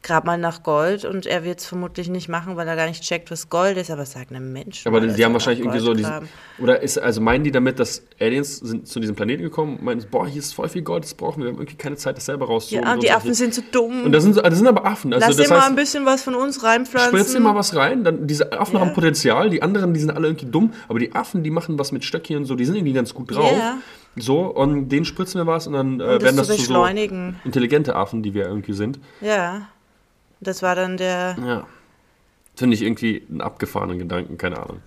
[0.05, 3.01] grab mal nach Gold und er wird es vermutlich nicht machen, weil er gar nicht
[3.01, 4.87] checkt, was Gold ist, aber sag einem Menschen.
[4.87, 6.29] Aber die, haben wahrscheinlich irgendwie so diesen,
[6.59, 10.05] oder ist, also meinen die damit, dass Aliens sind zu diesem Planeten gekommen und meinen,
[10.11, 12.25] boah, hier ist voll viel Gold, das brauchen wir, wir haben irgendwie keine Zeit, das
[12.25, 12.85] selber rauszuholen.
[12.87, 13.11] Ja, und die.
[13.11, 14.03] Affen sind zu dumm.
[14.03, 15.11] Und das sind, das sind aber Affen.
[15.11, 17.17] Also Lass das dir mal heißt, ein bisschen was von uns reinpflanzen.
[17.17, 18.81] Spritz dir mal was rein, dann diese Affen Ja.
[18.81, 21.91] haben Potenzial, die anderen, die sind alle irgendwie dumm, aber die Affen, die machen was
[21.91, 23.51] mit Stöckchen und so, die sind irgendwie ganz gut drauf.
[23.57, 23.77] Ja.
[24.17, 26.57] So, und denen spritzen wir was und dann äh, Um das werden das zu so
[26.59, 27.39] beschleunigen.
[27.43, 28.99] intelligente Affen, die wir irgendwie sind.
[29.19, 29.67] Ja,
[30.39, 31.35] das war dann der.
[31.39, 31.67] Ja.
[32.55, 34.81] Finde ich irgendwie einen abgefahrenen Gedanken, keine Ahnung.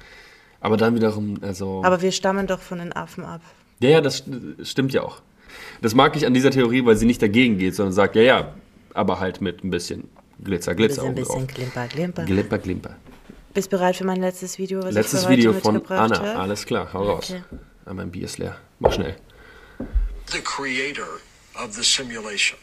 [0.61, 1.83] Aber dann wiederum, also.
[1.85, 3.41] Aber wir stammen doch von den Affen ab.
[3.81, 5.21] ja, ja, das st- stimmt ja auch.
[5.83, 8.55] Das mag ich an dieser Theorie, weil sie nicht dagegen geht, sondern sagt, ja, ja,
[8.95, 10.09] aber halt mit ein bisschen
[10.43, 11.55] Glitzer, Glitzer Bisschen, bisschen obendrauf.
[11.55, 12.25] Glimper, Glimper.
[12.25, 12.97] Glimper, Glimper.
[13.55, 16.19] Bist bereit für mein letztes Video, was Letztes ich für heute Video von Anna.
[16.19, 16.37] habe?
[16.39, 17.31] Alles klar, hau raus.
[17.31, 17.43] Okay.
[17.87, 18.57] Ah, mein Bier ist leer.
[18.79, 19.17] Mach schnell.
[20.33, 21.07] the creator
[21.55, 22.59] of the simulation?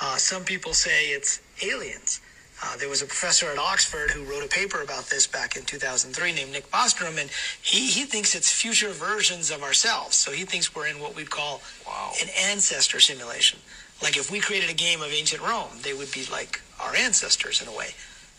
[0.00, 2.20] Uh, some people say it's aliens.
[2.64, 5.64] Uh, there was a professor at Oxford who wrote a paper about this back in
[5.64, 7.28] 2003 named Nick Bostrom, and
[7.60, 10.16] he, he thinks it's future versions of ourselves.
[10.16, 11.60] So he thinks we're in what we'd call
[12.22, 13.58] an ancestor simulation.
[14.00, 17.60] Like if we created a game of ancient Rome, they would be like our ancestors
[17.60, 17.90] in a way.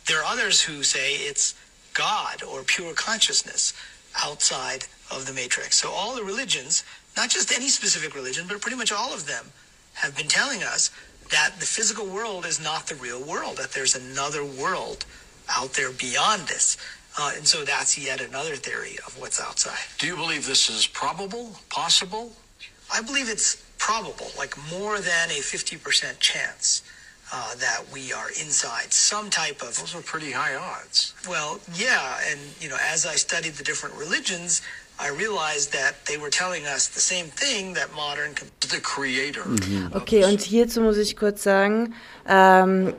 [0.08, 1.54] There are others who say it's
[1.94, 3.74] God or pure consciousness
[4.24, 5.78] outside of the matrix.
[5.78, 6.84] So all the religions,
[7.18, 9.46] not just any specific religion, but pretty much all of them,
[9.96, 10.90] have been telling us
[11.34, 15.04] that the physical world is not the real world, that there's another world
[15.50, 16.78] out there beyond this.
[17.20, 19.86] Uh, and so that's yet another theory of what's outside.
[19.98, 22.34] Do you believe this is probable, possible?
[22.94, 26.84] I believe it's probable, like more than a 50% chance
[27.34, 29.76] uh, that we are inside some type of.
[29.76, 31.16] Those are pretty high odds.
[31.28, 34.62] Well, yeah, and you know, as I studied the different religions,
[35.00, 38.34] I realized that they were telling us the same thing that modern.
[38.36, 39.44] com- The creator.
[39.94, 41.94] Okay, und hierzu muss ich kurz sagen,
[42.28, 42.94] ähm,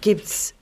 [0.00, 0.54] gibt es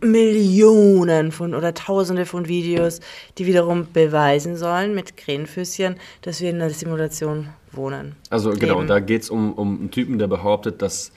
[0.00, 3.00] Millionen von oder Tausende von Videos,
[3.38, 8.14] die wiederum beweisen sollen mit Krähenfüßchen, dass wir in einer Simulation wohnen.
[8.30, 8.88] Also genau, Leben.
[8.88, 11.10] da geht es um, um einen Typen, der behauptet, dass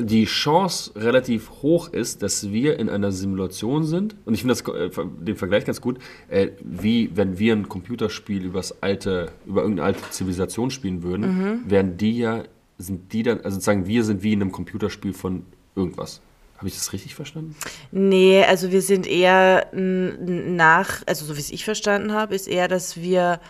[0.00, 4.16] die Chance relativ hoch ist, dass wir in einer Simulation sind.
[4.24, 4.90] Und ich finde das, äh,
[5.20, 5.98] den Vergleich ganz gut,
[6.28, 11.60] äh, wie wenn wir ein Computerspiel übers alte, über irgendeine alte Zivilisation spielen würden, Mhm.
[11.66, 12.44] wären die ja,
[12.78, 15.44] sind die dann, also sozusagen wir sind wie in einem Computerspiel von
[15.76, 16.20] irgendwas.
[16.56, 17.56] Habe ich das richtig verstanden?
[17.90, 22.68] Nee, also wir sind eher nach, also so wie es ich verstanden habe, ist eher,
[22.68, 23.40] dass wir,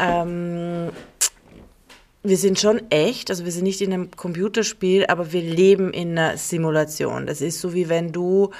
[0.00, 0.88] ähm,
[2.26, 6.18] wir sind schon echt, also wir sind nicht in einem Computerspiel, aber wir leben in
[6.18, 7.26] einer Simulation.
[7.26, 8.50] Das ist so wie wenn du,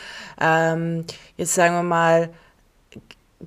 [0.40, 1.04] ähm,
[1.38, 2.28] jetzt sagen wir mal,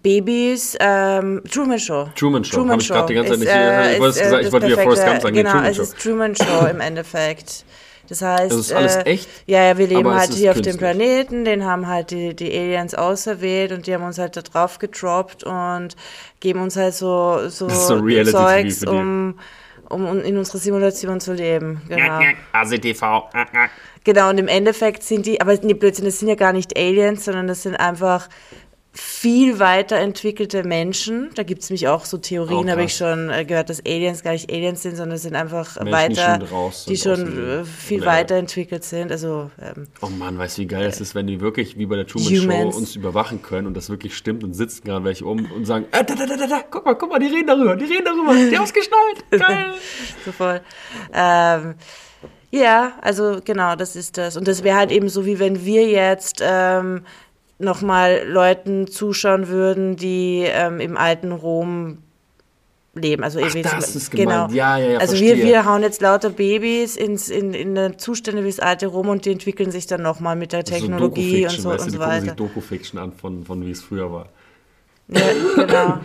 [0.03, 2.09] Babys, ähm, Truman Show.
[2.15, 4.41] Truman Show, hab ich grad die ganze Zeit ist, nicht- äh, ich wollte äh, gesagt-
[4.41, 5.83] ich das wollte wieder Forrest Gump sagen, Genau, Truman es Show.
[5.83, 7.65] ist Truman Show im Endeffekt.
[8.09, 10.63] Das heißt, Also ist alles äh, echt, ja, ja, wir leben halt hier auf dem
[10.63, 10.77] künstlich.
[10.77, 14.79] Planeten, den haben halt die, die Aliens auserwählt und die haben uns halt da drauf
[14.79, 15.89] gedroppt und
[16.39, 17.99] geben uns halt so, so, Das so
[18.31, 19.37] Zeugs, um,
[19.89, 21.81] um in unserer Simulation zu leben.
[21.87, 22.19] Genau.
[22.51, 23.29] ACTV.
[24.03, 27.25] Genau, und im Endeffekt sind die, aber nee, Blödsinn, das sind ja gar nicht Aliens,
[27.25, 28.29] sondern das sind einfach
[28.97, 31.29] viel weiterentwickelte Menschen.
[31.35, 34.23] Da gibt es nämlich auch so Theorien, Oh, habe ich schon äh, gehört, dass Aliens
[34.23, 37.19] gar nicht Aliens sind, sondern es sind einfach Menschen, die weiter, schon die sind aus
[37.29, 38.11] schon äh, viel Level.
[38.13, 39.11] weiterentwickelt sind.
[39.11, 41.95] Also ähm, Oh Mann, weißt du, wie geil das ist, wenn die wirklich wie bei
[41.95, 42.73] der Truman Humans.
[42.73, 45.85] Show uns überwachen können und das wirklich stimmt und sitzen gerade welche um und sagen,
[45.91, 48.05] äh, da, da, da, da, da, guck mal, guck mal, die reden darüber, die reden
[48.05, 49.73] darüber, die haben es geschnallt, geil.
[50.25, 50.61] so voll.
[51.13, 51.75] Ähm,
[52.49, 54.37] ja, also genau, das ist das.
[54.37, 57.01] Und das wäre halt eben so, wie wenn wir jetzt ähm,
[57.59, 61.99] nochmal Leuten zuschauen würden, die ähm, im alten Rom
[62.93, 63.23] leben.
[63.23, 64.53] Also Ach, das ist gemeint.
[64.53, 65.45] Ja, ja, ja, Also wir, verstehe.
[65.45, 69.31] wir hauen jetzt lauter Babys ins, in, in Zustände wie das alte rum und die
[69.31, 72.03] entwickeln sich dann nochmal mit der Technologie und Doku-Fiction, so weißt du, und die so
[72.03, 72.35] weiter.
[72.35, 74.29] Doku-Fiction an von, von wie es früher war.
[75.09, 75.21] Ja,
[75.55, 75.99] genau.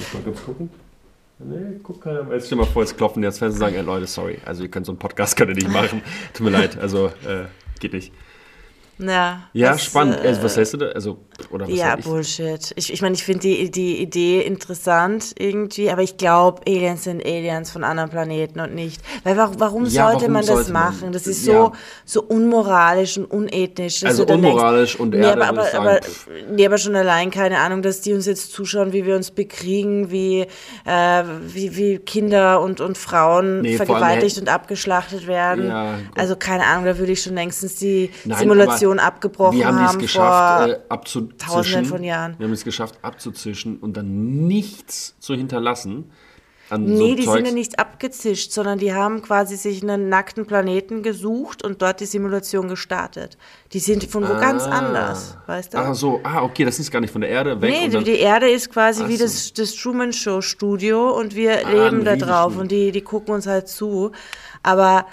[0.00, 0.70] Ich mal kurz gucken.
[1.38, 2.30] Nee, guck keiner.
[2.32, 4.62] Jetzt stell mal vor, jetzt klopfen die ans Fenster und sagen, ey Leute, sorry, also
[4.62, 6.02] ihr könnt so einen Podcast könnt ihr nicht machen.
[6.34, 7.44] Tut mir leid, also äh,
[7.78, 8.12] geht nicht.
[9.02, 10.18] Ja, Ja, das, spannend.
[10.22, 10.86] äh, also, was hältst du da?
[10.88, 11.18] Also,
[11.50, 12.04] oder was Ja, ich?
[12.04, 12.72] Bullshit.
[12.76, 17.24] Ich, ich meine, ich finde die, die Idee interessant irgendwie, aber ich glaube, Aliens sind
[17.24, 19.00] Aliens von anderen Planeten und nicht.
[19.24, 20.82] Weil warum, warum Ja, sollte warum man das sollte man?
[20.94, 21.12] machen?
[21.12, 21.52] Das ist Ja.
[21.52, 21.72] so,
[22.04, 24.04] so unmoralisch und unethisch.
[24.04, 26.28] Also unmoralisch und nee, Erde, aber, ich aber, sagen, aber, pff.
[26.50, 30.10] nee, aber schon allein, keine Ahnung, dass die uns jetzt zuschauen, wie wir uns bekriegen,
[30.10, 30.46] wie,
[30.84, 35.68] äh, wie, wie Kinder und, und Frauen Nee, allem vergewaltigt hätt- und abgeschlachtet werden.
[35.68, 39.66] Ja, also keine Ahnung, da würde ich schon längstens die Nein, Simulation aber abgebrochen wir
[39.66, 41.38] haben haben es geschafft, äh, abzuzischen.
[41.38, 42.34] Tausenden von Jahren.
[42.38, 46.10] Wir haben es geschafft, abzuzischen und dann nichts zu hinterlassen.
[46.68, 47.36] An Nee, so die Zeugs.
[47.38, 51.98] sind ja nicht abgezischt, sondern die haben quasi sich einen nackten Planeten gesucht und dort
[51.98, 53.36] die Simulation gestartet.
[53.72, 54.78] Die sind von wo ganz Ah.
[54.78, 55.78] anders, weißt du?
[55.78, 57.70] Ach so, ah, okay, das ist gar nicht von der Erde weg.
[57.72, 59.24] Nee, die, die Erde ist quasi Ach wie so.
[59.24, 63.34] das, das Truman Show Studio und wir Ah, leben da drauf und die, die gucken
[63.34, 64.12] uns halt zu.
[64.62, 65.06] Aber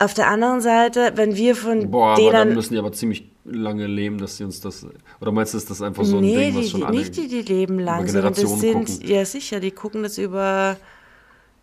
[0.00, 2.56] auf der anderen Seite, wenn wir von Boah, aber dann denen.
[2.56, 4.86] müssen die aber ziemlich lange leben, dass sie uns das.
[5.20, 6.98] Oder meinst du, ist das einfach so ein nee, Ding, was die, schon die, alle.
[6.98, 9.06] nicht die, die leben lang, sondern das sind, gucken.
[9.08, 10.76] ja sicher, die gucken das über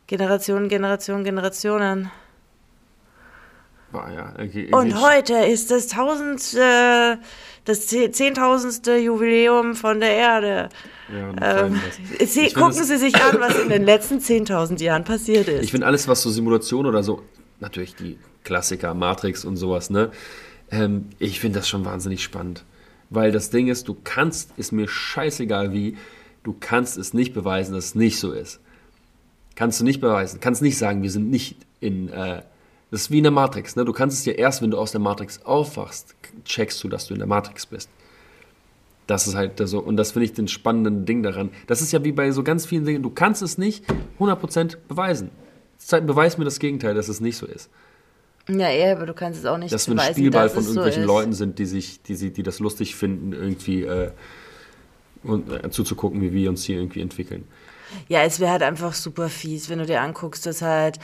[0.07, 2.11] Generationen, Generationen, Generationen.
[3.91, 7.17] War, ja, okay, Und heute ist das tausend, äh,
[7.65, 10.69] das ze- zehntausendste Jubiläum von der Erde.
[11.13, 11.82] Ja, Ähm.
[12.25, 15.63] Sie, gucken Sie sich an, was in den letzten 10.000 Jahren passiert ist.
[15.65, 17.21] Ich finde alles, was so Simulation oder so,
[17.62, 20.12] natürlich die Klassiker, Matrix und sowas, ne?
[20.72, 22.64] Ähm, ich finde das schon wahnsinnig spannend.
[23.09, 25.97] Weil das Ding ist, du kannst, ist mir scheißegal wie,
[26.43, 28.59] du kannst es nicht beweisen, dass es nicht so ist.
[29.55, 30.39] Kannst du nicht beweisen.
[30.39, 32.41] Kannst nicht sagen, wir sind nicht in, äh,
[32.89, 33.86] das ist wie in der Matrix, ne?
[33.86, 37.14] Du kannst es dir erst, wenn du aus der Matrix aufwachst, checkst du, dass du
[37.14, 37.89] in der Matrix bist.
[39.07, 41.49] Das ist halt so, und das finde ich den spannenden Ding daran.
[41.68, 43.84] Das ist ja wie bei so ganz vielen Dingen, du kannst es nicht
[44.20, 45.32] 100% beweisen.
[45.84, 47.69] Zeig, beweis mir das Gegenteil, dass es nicht so ist.
[48.49, 50.63] ja, ja, aber du kannst es auch nicht Dass wir ein beweisen, Spielball dass von
[50.63, 51.07] so irgendwelchen ist.
[51.07, 54.11] Leuten sind, die sich, die, sie- die das lustig finden, irgendwie äh,
[55.23, 57.47] und, äh, zuzugucken, wie wir uns hier irgendwie entwickeln.
[58.07, 60.97] Ja, es wäre halt einfach super fies, wenn du dir anguckst, dass halt,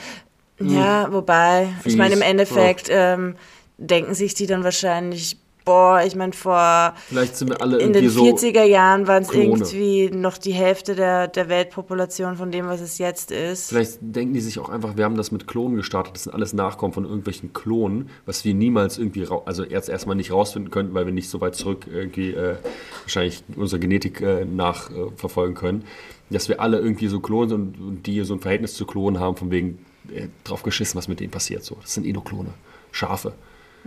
[0.58, 3.36] ja, wobei, ich meine, im Fies, Endeffekt ähm,
[3.76, 5.36] denken sich die dann wahrscheinlich,
[5.68, 9.30] boah, ich meine, vor Vielleicht sind wir alle in den so 40er Jahren waren es
[9.30, 13.68] irgendwie noch die Hälfte der, der Weltpopulation von dem, was es jetzt ist.
[13.68, 16.14] Vielleicht denken die sich auch einfach, wir haben das mit Klonen gestartet.
[16.14, 20.32] Das sind alles Nachkommen von irgendwelchen Klonen, was wir niemals irgendwie, also jetzt erstmal nicht
[20.32, 22.56] rausfinden könnten, weil wir nicht so weit zurück irgendwie äh,
[23.02, 25.84] wahrscheinlich unsere Genetik äh, nachverfolgen äh, können.
[26.30, 29.20] Dass wir alle irgendwie so Klonen sind und, und die so ein Verhältnis zu Klonen
[29.20, 31.62] haben, von wegen äh, drauf geschissen, was mit denen passiert.
[31.62, 32.54] So, das sind eh nur Klone.
[32.90, 33.34] Schafe.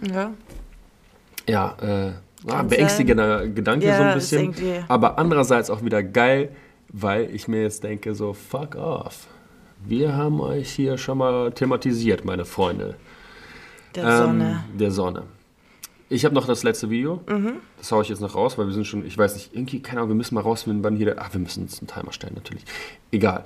[0.08, 0.32] Ja.
[1.48, 2.12] Ja, äh,
[2.50, 4.86] ah, beängstigender Gedanke Ja, so ein bisschen.
[4.88, 6.50] Aber andererseits auch wieder geil,
[6.90, 9.28] weil ich mir jetzt denke, so, fuck off.
[9.84, 12.96] Wir haben euch hier schon mal thematisiert, meine Freunde.
[13.96, 14.64] Der Ähm, Sonne.
[14.78, 15.24] Der Sonne.
[16.10, 17.22] Ich habe noch das letzte Video.
[17.28, 17.54] Mhm.
[17.78, 20.00] Das haue ich jetzt noch raus, weil wir sind schon, ich weiß nicht, irgendwie, keine
[20.02, 21.16] Ahnung, wir müssen mal rausfinden, wann hier der.
[21.20, 22.66] Ach, wir müssen uns einen Timer stellen, natürlich.
[23.12, 23.46] Egal.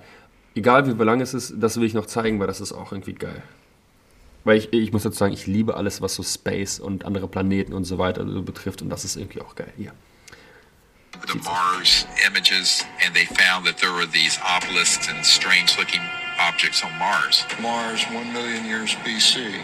[0.56, 3.14] Egal, wie lang es ist, das will ich noch zeigen, weil das ist auch irgendwie
[3.14, 3.44] geil.
[4.46, 7.74] Weil ich, ich muss dazu sagen, ich liebe alles, was so Space und andere Planeten
[7.74, 9.74] und so weiter so betrifft und das ist irgendwie auch geil.
[9.76, 9.92] Hier.
[11.28, 16.02] the Mars images, and they found that there were these obelisks and strange-looking
[16.40, 17.46] objects on Mars.
[17.62, 19.64] Mars, 1 million years BC.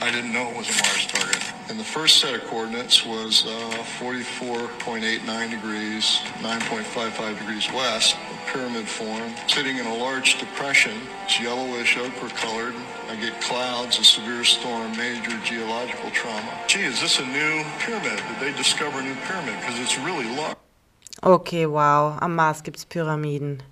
[0.00, 1.55] I didn't know it was a Mars target.
[1.68, 3.50] And the first set of coordinates was uh,
[3.98, 10.96] 44.89 degrees, 9.55 degrees west, of pyramid form, sitting in a large depression.
[11.24, 12.74] It's yellowish, ochre colored.
[13.10, 16.52] I get clouds, a severe storm, major geological trauma.
[16.68, 18.22] Gee, is this a new pyramid?
[18.28, 19.58] Did they discover a new pyramid?
[19.58, 20.56] Because it's really large.
[21.24, 22.16] Okay, wow.
[22.20, 23.62] Am Mars gibt es Pyramiden.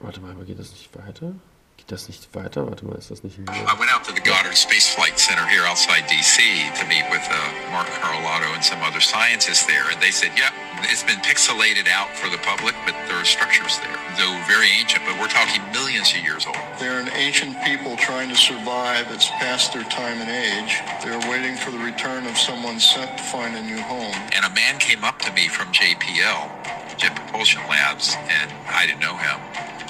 [0.00, 1.34] Warte mal, aber geht das nicht weiter?
[1.82, 2.64] Geht das nicht weiter?
[2.70, 5.44] Warte mal, ist das nicht ein I went out to the Goddard Space Flight Center
[5.48, 6.38] here outside D.C.
[6.78, 10.54] to meet with uh, Mark Carlotto and some other scientists there, and they said, "Yeah,
[10.90, 15.04] it's been pixelated out for the public, but there are structures there, though very ancient.
[15.06, 19.10] But we're talking millions of years old." They're an ancient people trying to survive.
[19.10, 20.80] It's past their time and age.
[21.04, 24.14] They're waiting for the return of someone sent to find a new home.
[24.32, 26.50] And a man came up to me from JPL,
[26.96, 29.38] Jet Propulsion Labs, and I didn't know him.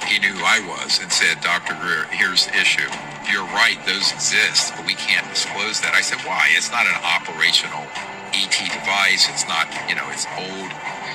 [0.07, 1.75] He knew who I was and said, Dr.
[1.81, 2.89] Greer, here's the issue.
[3.31, 5.95] You're right, those exist, but we can't disclose that.
[5.95, 6.49] I said, why?
[6.51, 7.87] It's not an operational
[8.33, 9.29] ET device.
[9.29, 10.69] It's not, you know, it's old.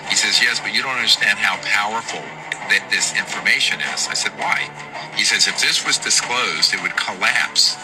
[0.08, 2.22] He says, yes, but you don't understand how powerful
[2.72, 4.08] that this information is.
[4.08, 4.68] I said, why?
[5.16, 7.74] He says, if this was disclosed, it would collapse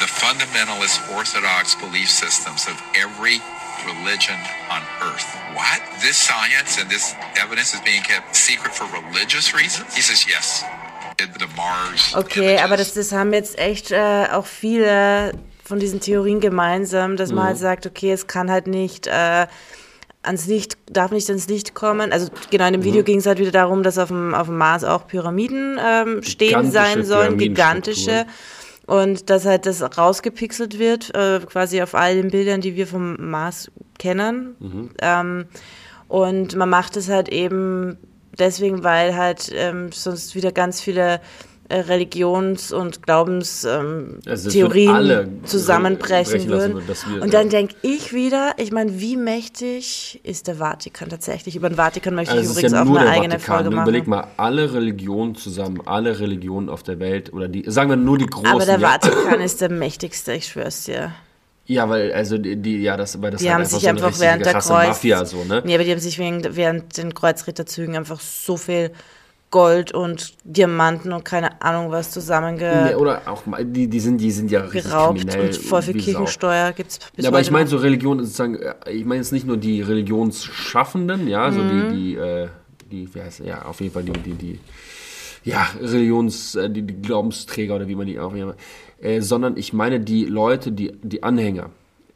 [0.00, 3.40] the fundamentalist Orthodox belief systems of every
[3.86, 4.38] religion
[4.70, 5.28] on earth.
[5.54, 5.80] What?
[6.00, 9.94] This science and this evidence is being kept secret for religious reasons?
[9.94, 10.64] He says, yes.
[11.16, 12.12] The Mars.
[12.16, 15.32] Okay, aber das, das haben jetzt echt äh, auch viele
[15.64, 17.48] von diesen Theorien gemeinsam, dass man Mhm.
[17.48, 19.46] halt sagt, okay, es kann halt nicht äh,
[20.22, 22.12] ans Licht, darf nicht ans Licht kommen.
[22.12, 23.04] Also genau, in dem Video Mhm.
[23.06, 26.70] ging es halt wieder darum, dass auf dem, auf dem Mars auch Pyramiden ähm, stehen
[26.70, 28.26] sein sollen, gigantische.
[28.86, 33.16] Und dass halt das rausgepixelt wird, äh, quasi auf all den Bildern, die wir vom
[33.30, 34.56] Mars kennen.
[34.60, 34.90] Mhm.
[35.00, 35.44] Ähm,
[36.08, 37.96] und man macht es halt eben
[38.38, 41.20] deswegen, weil halt ähm, sonst wieder ganz viele
[41.80, 46.82] Religions- und Glaubenstheorien ähm, zusammenbrechen würden.
[46.86, 51.56] wir- und dann denke ich wieder, ich meine, wie mächtig ist der Vatikan tatsächlich?
[51.56, 53.56] Über den Vatikan möchte Also ich übrigens ja auch eine eigene Vatikan.
[53.56, 53.88] Folge machen.
[53.88, 58.18] Überleg mal, alle Religionen zusammen, alle Religionen auf der Welt oder die, sagen wir nur
[58.18, 58.46] die großen.
[58.46, 58.88] Aber der ja.
[58.88, 61.12] Vatikan ist der mächtigste, ich schwör's dir.
[61.66, 64.04] Ja, weil, also die, die ja, das, weil das Die halt haben sich so eine
[64.04, 64.88] einfach während der Kreuz...
[64.88, 65.62] Mafia so, ne?
[65.64, 68.90] Nee, aber die haben sich wegen, während den Kreuzritterzügen einfach so viel
[69.54, 72.86] Gold und Diamanten und keine Ahnung was zusammenge...
[72.88, 75.46] Nee, oder auch die, die sind, die sind ja richtig geraubt kriminell.
[75.46, 76.04] und voll viel Sau.
[76.04, 79.46] Kirchensteuer gibt's bis Ja, aber ich meine so Religion sozusagen, äh, ich meine jetzt nicht
[79.46, 81.88] nur die Religionsschaffenden, ja, so Mhm.
[81.88, 82.48] die, die, äh,
[82.90, 84.58] die, wie heißt ja, auf jeden Fall die, die, die,
[85.44, 88.56] ja, Religions, äh, die, die Glaubensträger oder wie man die auch immer,
[89.00, 91.70] äh, sondern ich meine die Leute, die, die Anhänger.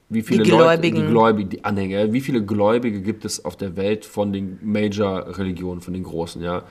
[0.09, 0.97] Wie viele Die Leute, Gläubigen.
[0.97, 5.83] die Gläubigen, die Anhänger, wie viele Gläubige gibt es auf der Welt von den Major-Religionen,
[5.83, 6.65] von den großen, ja?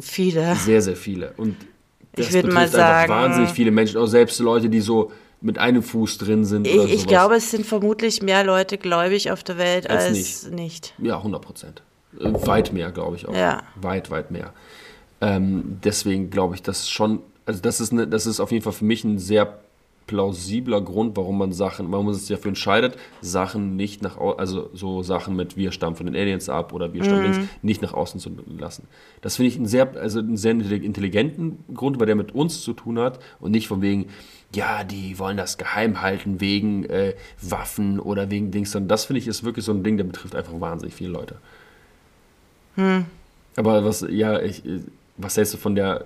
[0.00, 0.54] Viele.
[0.56, 1.32] Sehr, sehr viele.
[1.36, 1.56] Und
[2.14, 5.58] das Ich betrifft mal einfach sagen- wahnsinnig viele Menschen, auch selbst Leute, die so mit
[5.58, 9.44] einem Fuß drin sind oder Ich, ich glaube, es sind vermutlich mehr Leute gläubig auf
[9.44, 10.94] der Welt Als als, nicht.
[10.98, 11.82] Ja, 100 Prozent.
[12.18, 13.34] Äh, Weit mehr, glaube ich auch.
[13.34, 13.62] Ja.
[13.76, 14.52] Weit, weit mehr.
[15.20, 18.72] Ähm, deswegen glaube ich, dass schon, also das ist, eine, das ist auf jeden Fall
[18.72, 19.58] für mich ein sehr
[20.06, 24.70] plausibler Grund, warum man Sachen, warum man sich dafür entscheidet, Sachen nicht nach au- also
[24.72, 27.32] so Sachen mit wir stammen von den Aliens ab oder wir stammen Mhm.
[27.32, 28.86] links, nicht nach außen zu lassen.
[29.20, 32.72] Das finde ich einen sehr, also einen sehr intelligenten Grund, weil der mit uns zu
[32.72, 34.06] tun hat und nicht von wegen,
[34.54, 39.18] ja, die wollen das geheim halten wegen äh, Waffen oder wegen Dings, sondern das finde
[39.18, 41.36] ich ist wirklich so ein Ding, der betrifft einfach wahnsinnig viele Leute.
[42.76, 43.06] Hm.
[43.56, 44.62] Aber was, ja, ich,
[45.16, 46.04] was hältst du von der,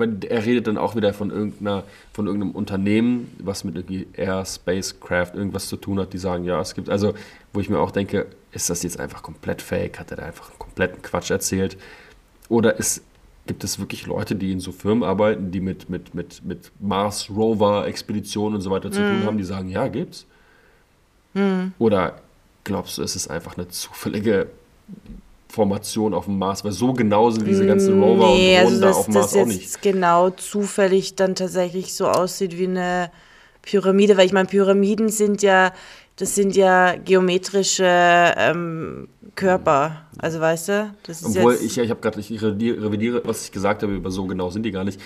[0.00, 5.32] er redet dann auch wieder von irgendeiner, von irgendeinem Unternehmen, was mit irgendwie Air, Spacecraft
[5.34, 7.14] irgendwas zu tun hat, die sagen, ja, es gibt, also,
[7.52, 9.98] wo ich mir auch denke, ist das jetzt einfach komplett fake?
[9.98, 11.76] Hat er da einfach einen kompletten Quatsch erzählt?
[12.48, 13.02] Oder ist,
[13.46, 17.30] gibt es wirklich Leute, die in so Firmen arbeiten, die mit, mit, mit, mit Mars
[17.30, 19.24] Rover Expeditionen und so weiter zu tun Mhm.
[19.26, 20.26] haben, die sagen, ja, gibt's?
[21.34, 21.72] Hm.
[21.78, 22.20] Oder
[22.64, 24.48] glaubst du, es ist einfach eine zufällige
[25.48, 26.64] Formation auf dem Mars?
[26.64, 29.14] Weil so genau sind diese ganzen Rover nee, und Drohnen also da dass auf dem
[29.14, 29.82] das Mars auch nicht.
[29.82, 33.10] genau zufällig dann tatsächlich so aussieht wie eine
[33.62, 35.72] Pyramide, weil ich meine, Pyramiden sind ja,
[36.16, 40.06] das sind ja geometrische ähm, Körper.
[40.18, 40.94] Also weißt du?
[41.02, 44.10] Das ist Obwohl, ich, ich habe gerade, ich revidiere, revidiere, was ich gesagt habe, über
[44.10, 45.00] so genau sind die gar nicht.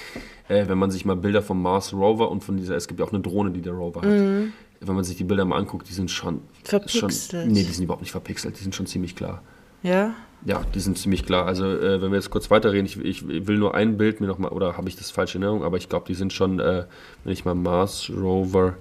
[0.49, 3.07] Äh, wenn man sich mal Bilder vom Mars Rover und von dieser, es gibt ja
[3.07, 4.09] auch eine Drohne, die der Rover hat.
[4.09, 4.53] Mhm.
[4.81, 6.43] Wenn man sich die Bilder mal anguckt, die sind schon.
[6.65, 7.13] Verpixelt.
[7.13, 9.43] Schon, nee, die sind überhaupt nicht verpixelt, die sind schon ziemlich klar.
[9.83, 10.15] Ja.
[10.45, 11.47] Ja, die sind ziemlich klar.
[11.47, 14.53] Also, äh, wenn wir jetzt kurz weiterreden, ich, ich will nur ein Bild mir nochmal,
[14.53, 16.85] oder habe ich das falsche in Erinnerung, aber ich glaube, die sind schon, äh,
[17.25, 18.75] wenn ich mal Mars Rover,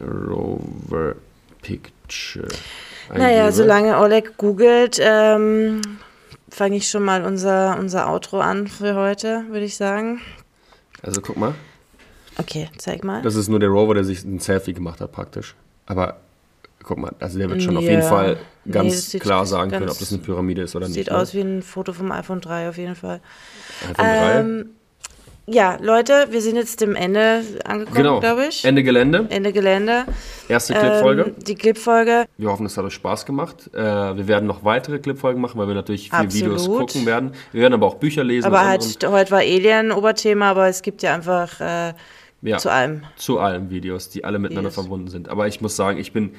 [0.00, 1.16] Rover
[1.60, 2.48] Picture.
[3.10, 3.52] Naja, eingebe.
[3.52, 5.82] solange Oleg googelt, ähm,
[6.48, 10.20] fange ich schon mal unser, unser Outro an für heute, würde ich sagen.
[11.02, 11.54] Also, guck mal.
[12.38, 13.20] Okay, zeig mal.
[13.20, 15.54] Das ist nur der Rover, der sich ein Selfie gemacht hat, praktisch.
[15.84, 16.16] Aber
[16.84, 17.90] guck mal, also der wird schon auf Ja.
[17.90, 20.86] jeden Fall Nee, ganz sieht klar sagen können, ganz- ob das eine Pyramide ist oder
[20.86, 21.10] Sieht nicht.
[21.10, 21.16] ne?
[21.18, 23.20] aus wie ein Foto vom iPhone 3 auf jeden Fall.
[23.92, 24.38] iPhone 3.
[24.40, 24.66] Ähm,
[25.46, 28.20] ja, Leute, wir sind jetzt dem Ende angekommen, Genau.
[28.20, 28.64] glaube ich.
[28.64, 29.26] Ende Gelände.
[29.28, 30.04] Ende Gelände.
[30.48, 31.22] Erste Clipfolge.
[31.22, 32.26] Ähm, die Clipfolge.
[32.38, 33.68] Wir hoffen, es hat euch Spaß gemacht.
[33.74, 36.32] Äh, wir werden noch weitere Clipfolgen machen, weil wir natürlich viele.
[36.32, 37.32] Videos gucken werden.
[37.50, 38.46] Wir werden aber auch Bücher lesen.
[38.46, 41.94] Aber halt, heute war Alien Oberthema, aber es gibt ja einfach äh,
[42.42, 43.02] ja, zu allem.
[43.16, 44.74] Zu allem Videos, die alle miteinander Yes.
[44.74, 45.28] verbunden sind.
[45.28, 46.34] Aber ich muss sagen, ich bin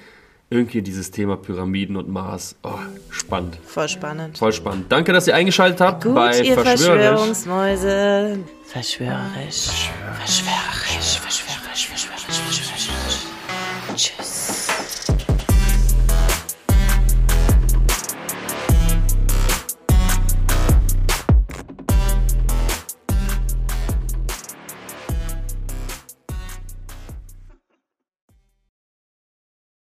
[0.54, 2.56] irgendwie dieses Thema Pyramiden und Mars.
[2.64, 2.70] Oh,
[3.10, 3.58] spannend.
[3.66, 4.38] Voll spannend.
[4.38, 4.91] Voll spannend.
[4.91, 7.01] Danke, dass ihr eingeschaltet habt Gut, bei ihr Verschwörerisch.
[7.10, 8.39] Verschwörungsmäuse.
[8.66, 9.89] Verschwörerisch.
[10.20, 11.20] Verschwörerisch.
[11.20, 11.43] Verschwörerisch.